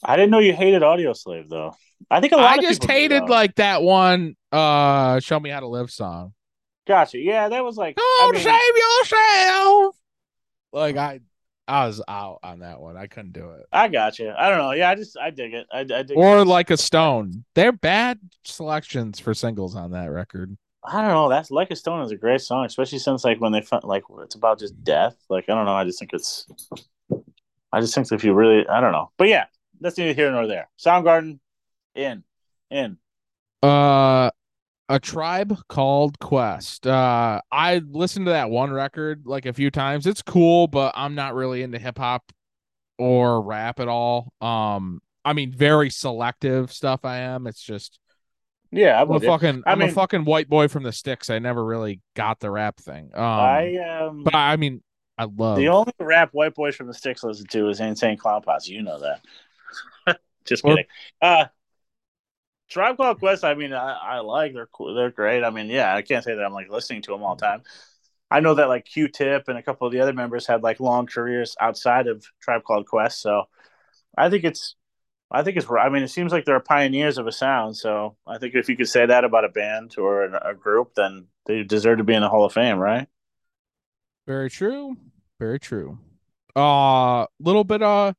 [0.03, 1.75] I didn't know you hated Audioslave though.
[2.09, 5.61] I think a lot I of just hated like that one uh show me how
[5.61, 6.33] to live song.
[6.85, 7.17] Gotcha.
[7.19, 7.95] Yeah, that was like.
[7.97, 9.95] I Don't mean, save yourself.
[10.73, 11.19] Like I
[11.67, 12.97] I was out on that one.
[12.97, 13.65] I couldn't do it.
[13.71, 14.31] I got you.
[14.37, 14.71] I don't know.
[14.71, 15.65] Yeah, I just I dig it.
[15.71, 16.45] I, I dig Or it.
[16.45, 17.45] like a stone.
[17.55, 20.57] They're bad selections for singles on that record.
[20.85, 21.29] I don't know.
[21.29, 24.03] That's like a stone is a great song, especially since like when they fin- like
[24.19, 25.15] it's about just death.
[25.29, 25.75] Like I don't know.
[25.75, 26.45] I just think it's.
[27.71, 29.11] I just think if you really, I don't know.
[29.17, 29.45] But yeah,
[29.79, 30.69] that's neither here nor there.
[30.79, 31.39] Soundgarden,
[31.95, 32.23] in,
[32.69, 32.97] in.
[33.61, 34.29] Uh
[34.89, 36.85] a tribe called Quest.
[36.85, 40.05] Uh I listened to that one record like a few times.
[40.05, 42.31] It's cool, but I'm not really into hip hop
[42.97, 44.33] or rap at all.
[44.41, 47.47] Um I mean very selective stuff I am.
[47.47, 47.99] It's just
[48.73, 51.29] Yeah, I'm I'm a fucking I I'm a fucking white boy from the sticks.
[51.29, 53.11] I never really got the rap thing.
[53.13, 54.23] Um I um.
[54.23, 54.81] but I mean
[55.17, 58.41] I love the only rap white boys from the sticks listen to is Insane Clown
[58.41, 58.73] Posse.
[58.73, 60.19] You know that.
[60.45, 60.89] just Well- kidding.
[61.21, 61.45] Uh,
[62.69, 63.43] Tribe Called Quest.
[63.43, 64.95] I mean, I, I like they're cool.
[64.95, 65.43] They're great.
[65.43, 67.61] I mean, yeah, I can't say that I'm like listening to them all the time.
[68.31, 71.05] I know that like Q-Tip and a couple of the other members had like long
[71.05, 73.21] careers outside of Tribe Called Quest.
[73.21, 73.43] So
[74.17, 74.75] I think it's,
[75.33, 75.67] I think it's.
[75.69, 77.75] I mean, it seems like they're pioneers of a sound.
[77.75, 81.25] So I think if you could say that about a band or a, group, then
[81.47, 83.07] they deserve to be in the Hall of Fame, right?
[84.27, 84.95] Very true.
[85.39, 85.97] Very true.
[86.55, 88.13] Uh little bit of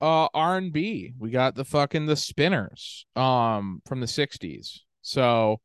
[0.00, 1.12] uh R&B.
[1.18, 4.80] We got the fucking the Spinners um from the 60s.
[5.02, 5.60] So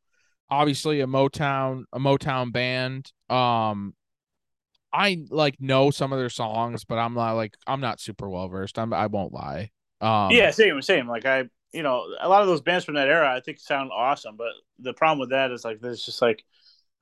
[0.50, 3.10] obviously a Motown a Motown band.
[3.30, 3.94] Um
[4.92, 8.48] I like know some of their songs, but I'm not like I'm not super well
[8.48, 8.78] versed.
[8.78, 9.70] I'm I won't lie.
[10.00, 11.08] Um yeah, same, same.
[11.08, 13.90] Like I, you know, a lot of those bands from that era, I think sound
[13.92, 14.36] awesome.
[14.36, 14.48] But
[14.78, 16.42] the problem with that is like there's just like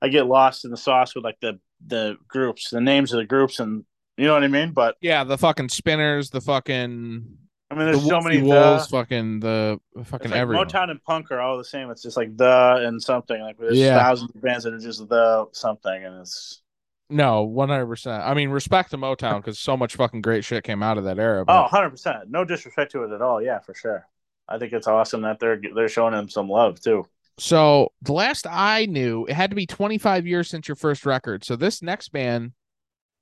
[0.01, 3.25] I get lost in the sauce with like the the groups, the names of the
[3.25, 3.83] groups, and
[4.17, 4.71] you know what I mean.
[4.71, 7.37] But yeah, the fucking Spinners, the fucking
[7.71, 8.97] I mean, the there's so many Wolves, the.
[8.97, 10.67] fucking the fucking like everyone.
[10.67, 11.89] Motown and punk are all the same.
[11.91, 13.39] It's just like the and something.
[13.39, 13.97] Like there's Yeah.
[13.99, 16.61] thousands of bands that are just the something, and it's
[17.09, 18.23] No, one hundred percent.
[18.23, 21.17] I mean, respect to Motown because so much fucking great shit came out of that
[21.19, 21.43] era.
[21.47, 22.29] oh, 100 percent.
[22.29, 23.41] No disrespect to it at all.
[23.41, 24.07] Yeah, for sure.
[24.47, 27.05] I think it's awesome that they're they're showing them some love too.
[27.37, 31.05] so the last I knew, it had to be twenty five years since your first
[31.05, 31.43] record.
[31.43, 32.51] So this next band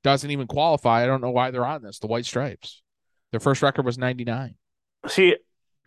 [0.04, 1.04] doesn't even qualify.
[1.04, 2.00] I don't know why they're on this.
[2.00, 2.82] The White Stripes.
[3.32, 4.56] Their first record was ninety nine.
[5.08, 5.36] See,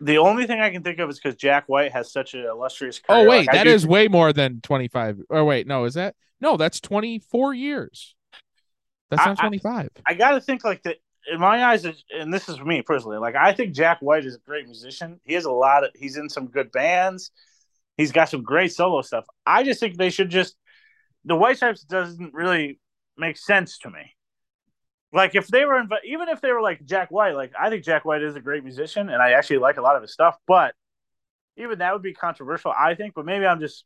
[0.01, 2.99] the only thing I can think of is because Jack White has such an illustrious
[3.07, 3.25] oh, career.
[3.25, 5.19] Oh wait, Like, that do- is way more than twenty five.
[5.29, 6.57] Or wait, no, is that no?
[6.57, 8.15] That's twenty four years.
[9.09, 9.89] That's I- not I- twenty five.
[10.05, 10.97] I got to think like that
[11.31, 13.17] in my eyes, and this is me personally.
[13.17, 15.19] Like I think Jack White is a great musician.
[15.23, 15.91] He has a lot of.
[15.95, 17.31] He's in some good bands.
[17.97, 19.25] He's got some great solo stuff.
[19.45, 20.55] I just think they should just.
[21.25, 22.79] The White Stripes doesn't really
[23.17, 24.15] make sense to me.
[25.13, 27.83] Like if they were inv- even if they were like Jack White, like I think
[27.83, 30.37] Jack White is a great musician, and I actually like a lot of his stuff.
[30.47, 30.73] But
[31.57, 33.13] even that would be controversial, I think.
[33.13, 33.85] But maybe I'm just.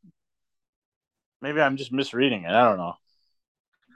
[1.41, 2.49] Maybe I'm just misreading it.
[2.49, 2.93] I don't know.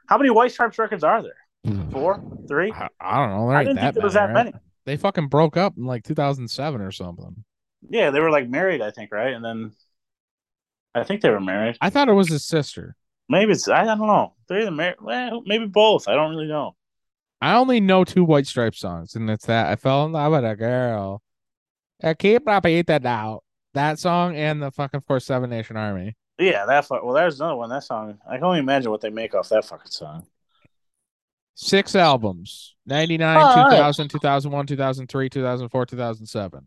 [0.08, 1.38] How many White Stripes records are there?
[1.66, 1.90] Hmm.
[1.90, 2.72] Four, three.
[2.72, 3.48] I, I don't know.
[3.48, 4.34] There I didn't think there was that right?
[4.34, 4.54] many.
[4.86, 7.44] They fucking broke up in like two thousand seven or something.
[7.90, 9.34] Yeah, they were like married, I think, right?
[9.34, 9.72] And then
[10.94, 11.78] I think they were married.
[11.82, 12.96] I thought it was his sister.
[13.30, 14.34] Maybe it's I don't know.
[14.48, 14.98] They're either married.
[15.02, 16.08] Well, maybe both.
[16.08, 16.76] I don't really know.
[17.42, 20.44] I only know two White Stripes songs, and it's that I fell in love with
[20.46, 21.22] a girl.
[22.04, 26.16] I keep repeating that out that song and the fucking of course Seven Nation Army.
[26.38, 26.86] Yeah, that.
[26.86, 27.70] Fu- well, there's another one.
[27.70, 28.18] That song.
[28.30, 30.26] I can only imagine what they make off that fucking song.
[31.56, 33.72] Six albums 99, All right.
[33.72, 36.66] 2000, 2001, 2003, 2004, 2007.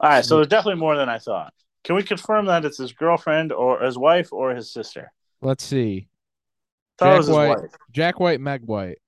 [0.00, 1.52] All right, so there's definitely more than I thought.
[1.84, 5.12] Can we confirm that it's his girlfriend or his wife or his sister?
[5.42, 6.08] Let's see.
[6.98, 7.48] Thought it Jack was his White.
[7.60, 7.70] wife.
[7.92, 8.98] Jack White, Meg White.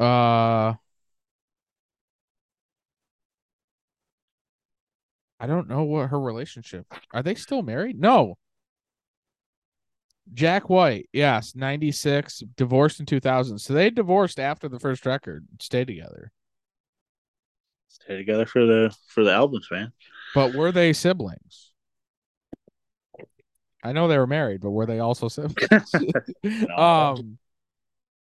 [0.00, 0.74] Uh,
[5.38, 6.86] I don't know what her relationship.
[7.12, 7.98] Are they still married?
[7.98, 8.36] No.
[10.32, 13.58] Jack White, yes, 96, divorced in 2000.
[13.58, 16.32] So they divorced after the first record, stayed together.
[17.88, 19.92] Stay together for the for the albums, man.
[20.34, 21.72] But were they siblings?
[23.84, 25.92] I know they were married, but were they also siblings?
[26.76, 27.38] um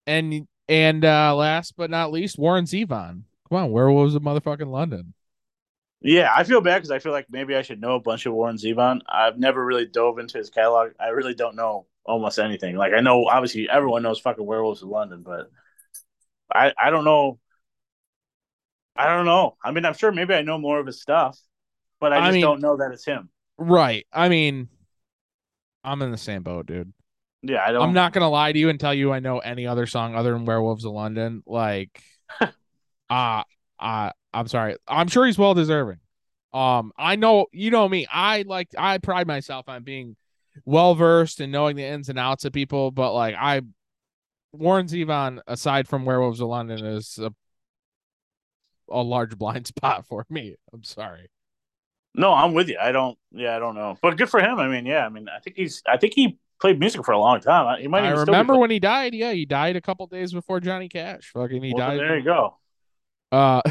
[0.06, 3.22] and and uh last but not least, Warren Zevon.
[3.48, 5.14] Come on, where was the motherfucking London?
[6.00, 8.34] Yeah, I feel bad because I feel like maybe I should know a bunch of
[8.34, 9.00] Warren Zevon.
[9.08, 10.90] I've never really dove into his catalog.
[11.00, 12.76] I really don't know almost anything.
[12.76, 15.50] Like I know obviously everyone knows fucking Werewolves of London, but
[16.52, 17.38] I I don't know.
[18.96, 19.56] I don't know.
[19.64, 21.38] I mean, I'm sure maybe I know more of his stuff,
[22.00, 23.28] but I I just mean- don't know that it's him.
[23.56, 24.04] Right.
[24.12, 24.68] I mean,
[25.84, 26.92] I'm in the same boat, dude.
[27.46, 27.82] Yeah, I don't.
[27.82, 30.32] I'm not gonna lie to you and tell you I know any other song other
[30.32, 31.42] than Werewolves of London.
[31.46, 32.02] Like,
[32.40, 33.42] uh,
[33.78, 34.76] uh, I'm sorry.
[34.88, 35.98] I'm sure he's well deserving.
[36.54, 38.06] Um, I know you know me.
[38.10, 40.16] I like I pride myself on being
[40.64, 43.60] well versed and knowing the ins and outs of people, but like I
[44.52, 47.32] Warren Zevon, aside from Werewolves of London, is a,
[48.88, 50.56] a large blind spot for me.
[50.72, 51.28] I'm sorry.
[52.14, 52.78] No, I'm with you.
[52.80, 53.18] I don't.
[53.32, 54.58] Yeah, I don't know, but good for him.
[54.58, 55.04] I mean, yeah.
[55.04, 55.82] I mean, I think he's.
[55.86, 57.80] I think he played music for a long time.
[57.80, 58.04] He might.
[58.04, 59.14] I remember when he died.
[59.14, 61.30] Yeah, he died a couple days before Johnny Cash.
[61.34, 61.98] Fucking, he well, died.
[62.00, 62.58] There you go.
[63.32, 63.62] Uh,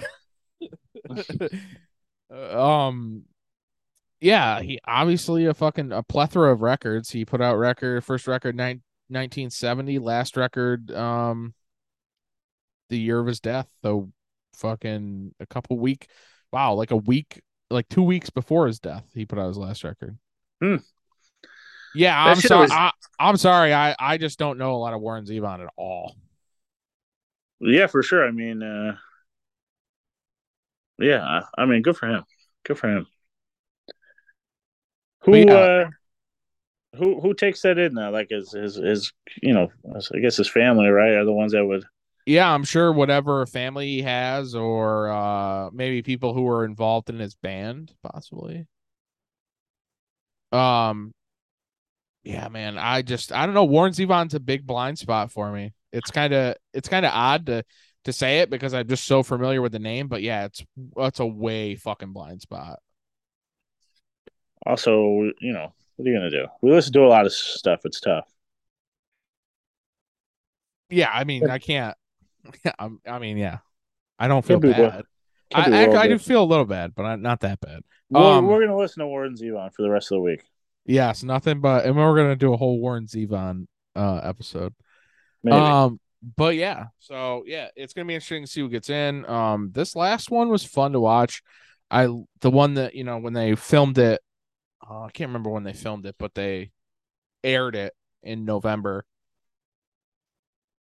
[2.58, 3.24] um,
[4.24, 7.10] yeah, he obviously a fucking a plethora of records.
[7.12, 11.54] He put out record first record nine, 1970, last record um
[12.90, 13.68] the year of his death.
[13.84, 14.12] So
[14.56, 16.08] fucking a couple week,
[16.52, 19.84] wow, like a week, like two weeks before his death, he put out his last
[19.84, 20.18] record.
[20.62, 20.78] Hmm.
[21.96, 22.62] Yeah, I'm sorry.
[22.62, 22.72] Was...
[22.72, 23.74] I, am sorry.
[23.74, 26.16] I I just don't know a lot of Warren Zevon at all.
[27.60, 28.28] Yeah, for sure.
[28.28, 28.96] I mean, uh
[31.00, 32.24] yeah, I mean, good for him.
[32.64, 33.08] Good for him.
[35.22, 35.54] Who yeah.
[35.54, 35.90] uh
[36.98, 38.12] who who takes that in now?
[38.12, 39.72] Like his his his you know,
[40.14, 41.14] I guess his family, right?
[41.14, 41.86] Are the ones that would
[42.26, 47.20] yeah, I'm sure whatever family he has, or uh maybe people who are involved in
[47.20, 48.68] his band, possibly.
[50.52, 51.14] Um,
[52.24, 53.66] yeah, man, I just I don't know.
[53.66, 55.74] Warren Zevon's a big blind spot for me.
[55.92, 57.64] It's kind of it's kind of odd to
[58.06, 60.64] to say it because I'm just so familiar with the name, but yeah, it's
[60.98, 62.80] it's a way fucking blind spot.
[64.66, 66.48] Also, you know, what are you gonna do?
[66.62, 67.82] We listen to a lot of stuff.
[67.84, 68.28] It's tough.
[70.90, 71.96] Yeah, I mean, I can't.
[72.66, 72.74] Yeah,
[73.08, 73.60] I mean, yeah,
[74.20, 75.06] I don't feel bad.
[75.56, 77.84] I, I, I, do feel a little bad, but I'm not that bad.
[78.10, 80.44] We're, um, we're gonna listen to Warren Zevon for the rest of the week.
[80.86, 84.74] Yes, nothing but, and we're gonna do a whole Warren Zevon uh episode.
[85.44, 85.58] Maybe.
[85.58, 86.00] Um,
[86.38, 89.26] but yeah, so yeah, it's gonna be interesting to see who gets in.
[89.26, 91.42] Um, this last one was fun to watch.
[91.92, 92.08] I
[92.42, 94.22] the one that you know when they filmed it,
[94.90, 96.72] uh, I can't remember when they filmed it, but they
[97.44, 99.06] aired it in November.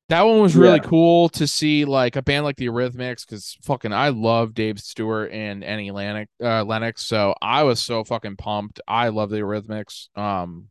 [0.09, 0.89] That one was really yeah.
[0.89, 5.31] cool to see, like a band like the Eurythmics, because fucking I love Dave Stewart
[5.31, 7.07] and Annie Lennox, uh, Lennox.
[7.07, 8.81] So I was so fucking pumped.
[8.87, 10.15] I love the Eurythmics.
[10.17, 10.67] Um,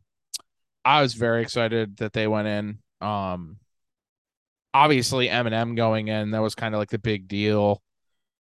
[0.85, 2.79] I was very excited that they went in.
[3.01, 3.57] Um,
[4.73, 7.81] obviously Eminem going in, that was kind of like the big deal.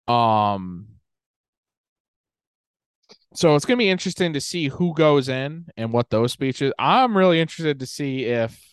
[0.07, 0.87] Um,
[3.33, 6.73] so it's gonna be interesting to see who goes in and what those speeches.
[6.79, 8.70] I'm really interested to see if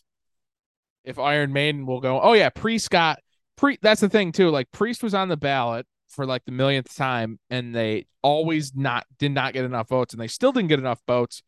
[1.08, 2.20] if Iron Maiden will go.
[2.20, 3.18] Oh yeah, Priest got
[3.56, 3.78] pre.
[3.80, 4.50] That's the thing too.
[4.50, 9.06] Like Priest was on the ballot for like the millionth time, and they always not
[9.18, 11.42] did not get enough votes, and they still didn't get enough votes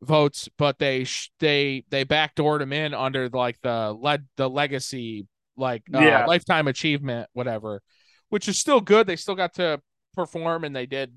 [0.00, 1.04] votes, but they
[1.40, 6.24] they they backdoored him in under like the led the legacy like uh, yeah.
[6.26, 7.82] lifetime achievement whatever,
[8.28, 9.08] which is still good.
[9.08, 9.80] They still got to
[10.14, 11.14] perform, and they did.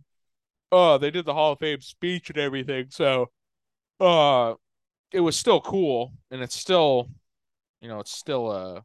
[0.72, 2.88] Oh, they did the Hall of Fame speech and everything.
[2.90, 3.30] So,
[4.00, 4.56] uh,
[5.12, 7.10] it was still cool, and it's still
[7.84, 8.76] you know, it's still a.
[8.76, 8.82] Uh,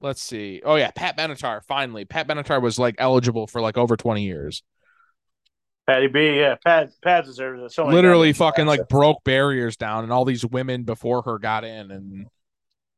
[0.00, 0.62] let's see.
[0.64, 1.62] Oh yeah, Pat Benatar.
[1.64, 4.62] Finally, Pat Benatar was like eligible for like over twenty years.
[5.88, 7.72] Patty B, yeah, Pat Pat deserves it.
[7.72, 11.90] So literally, fucking like broke barriers down, and all these women before her got in,
[11.90, 12.26] and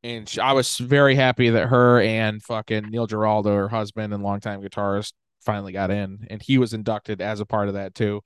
[0.03, 4.21] and she, I was very happy that her and fucking Neil Giraldo, her husband and
[4.21, 8.21] longtime guitarist, finally got in, and he was inducted as a part of that too.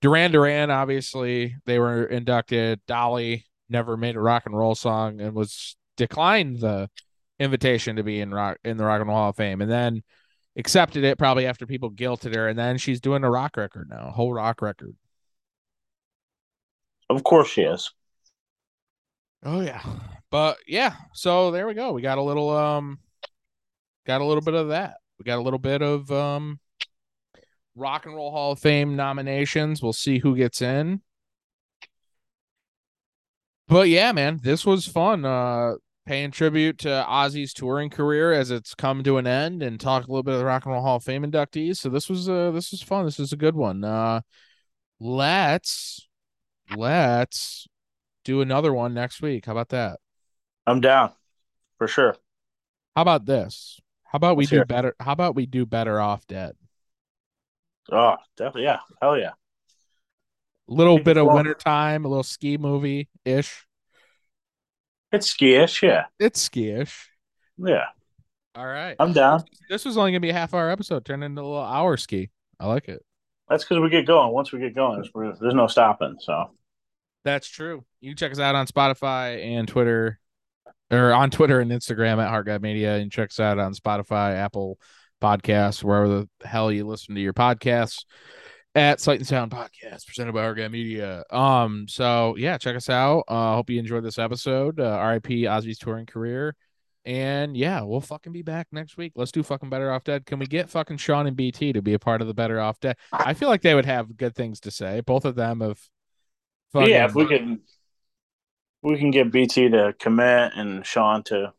[0.00, 2.80] Duran Duran, obviously, they were inducted.
[2.86, 6.88] Dolly, never made a rock and roll song and was declined the
[7.38, 10.02] invitation to be in rock in the Rock and Roll Hall of Fame, and then
[10.56, 14.08] accepted it probably after people guilted her, and then she's doing a rock record now,
[14.08, 14.94] a whole rock record.
[17.08, 17.90] Of course she is.
[19.42, 19.82] Oh yeah.
[20.30, 21.92] But yeah, so there we go.
[21.92, 22.98] We got a little um
[24.06, 24.98] got a little bit of that.
[25.18, 26.60] We got a little bit of um
[27.74, 29.82] Rock and Roll Hall of Fame nominations.
[29.82, 31.00] We'll see who gets in
[33.70, 35.24] but yeah, man, this was fun.
[35.24, 40.04] Uh, paying tribute to Ozzy's touring career as it's come to an end, and talk
[40.04, 41.76] a little bit of the Rock and Roll Hall of Fame inductees.
[41.76, 43.04] So this was uh this was fun.
[43.04, 43.84] This is a good one.
[43.84, 44.22] Uh,
[44.98, 46.08] let's
[46.74, 47.68] let's
[48.24, 49.46] do another one next week.
[49.46, 50.00] How about that?
[50.66, 51.12] I'm down
[51.78, 52.16] for sure.
[52.96, 53.78] How about this?
[54.02, 54.96] How about we do better?
[54.98, 56.56] How about we do better off dead?
[57.92, 58.64] Oh, definitely.
[58.64, 58.80] Yeah.
[59.00, 59.30] Hell yeah
[60.72, 63.66] little bit of winter time, a little ski movie ish.
[65.12, 66.04] It's ski-ish, yeah.
[66.18, 67.10] It's ski-ish.
[67.58, 67.86] Yeah.
[68.54, 68.96] All right.
[68.98, 69.44] I'm down.
[69.68, 72.30] This was only gonna be a half hour episode, turned into a little hour ski.
[72.58, 73.04] I like it.
[73.48, 74.32] That's because we get going.
[74.32, 75.02] Once we get going,
[75.40, 76.16] there's, no stopping.
[76.20, 76.50] So
[77.24, 77.84] that's true.
[78.00, 80.20] You can check us out on Spotify and Twitter,
[80.90, 84.36] or on Twitter and Instagram at Heart Guide Media, and check us out on Spotify,
[84.36, 84.78] Apple
[85.20, 88.04] Podcasts, wherever the hell you listen to your podcasts.
[88.74, 91.24] At Sight and Sound Podcast, presented by Argat Media.
[91.30, 93.24] Um, so yeah, check us out.
[93.28, 94.78] Uh, hope you enjoyed this episode.
[94.78, 95.42] Uh, R.I.P.
[95.42, 96.54] Ozzy's touring career.
[97.04, 99.12] And yeah, we'll fucking be back next week.
[99.16, 100.26] Let's do fucking Better Off Dead.
[100.26, 102.78] Can we get fucking Sean and BT to be a part of the Better Off
[102.78, 102.96] Dead?
[103.12, 105.00] I feel like they would have good things to say.
[105.00, 105.80] Both of them have.
[106.72, 106.90] Fucking...
[106.90, 107.62] Yeah, if we can,
[108.82, 111.54] we can get BT to commit and Sean to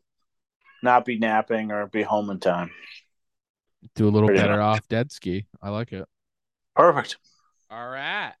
[0.82, 2.70] not be napping or be home in time.
[3.96, 4.78] Do a little Pretty better much.
[4.78, 5.46] off dead ski.
[5.60, 6.06] I like it.
[6.74, 7.16] Perfect.
[7.70, 8.34] All right.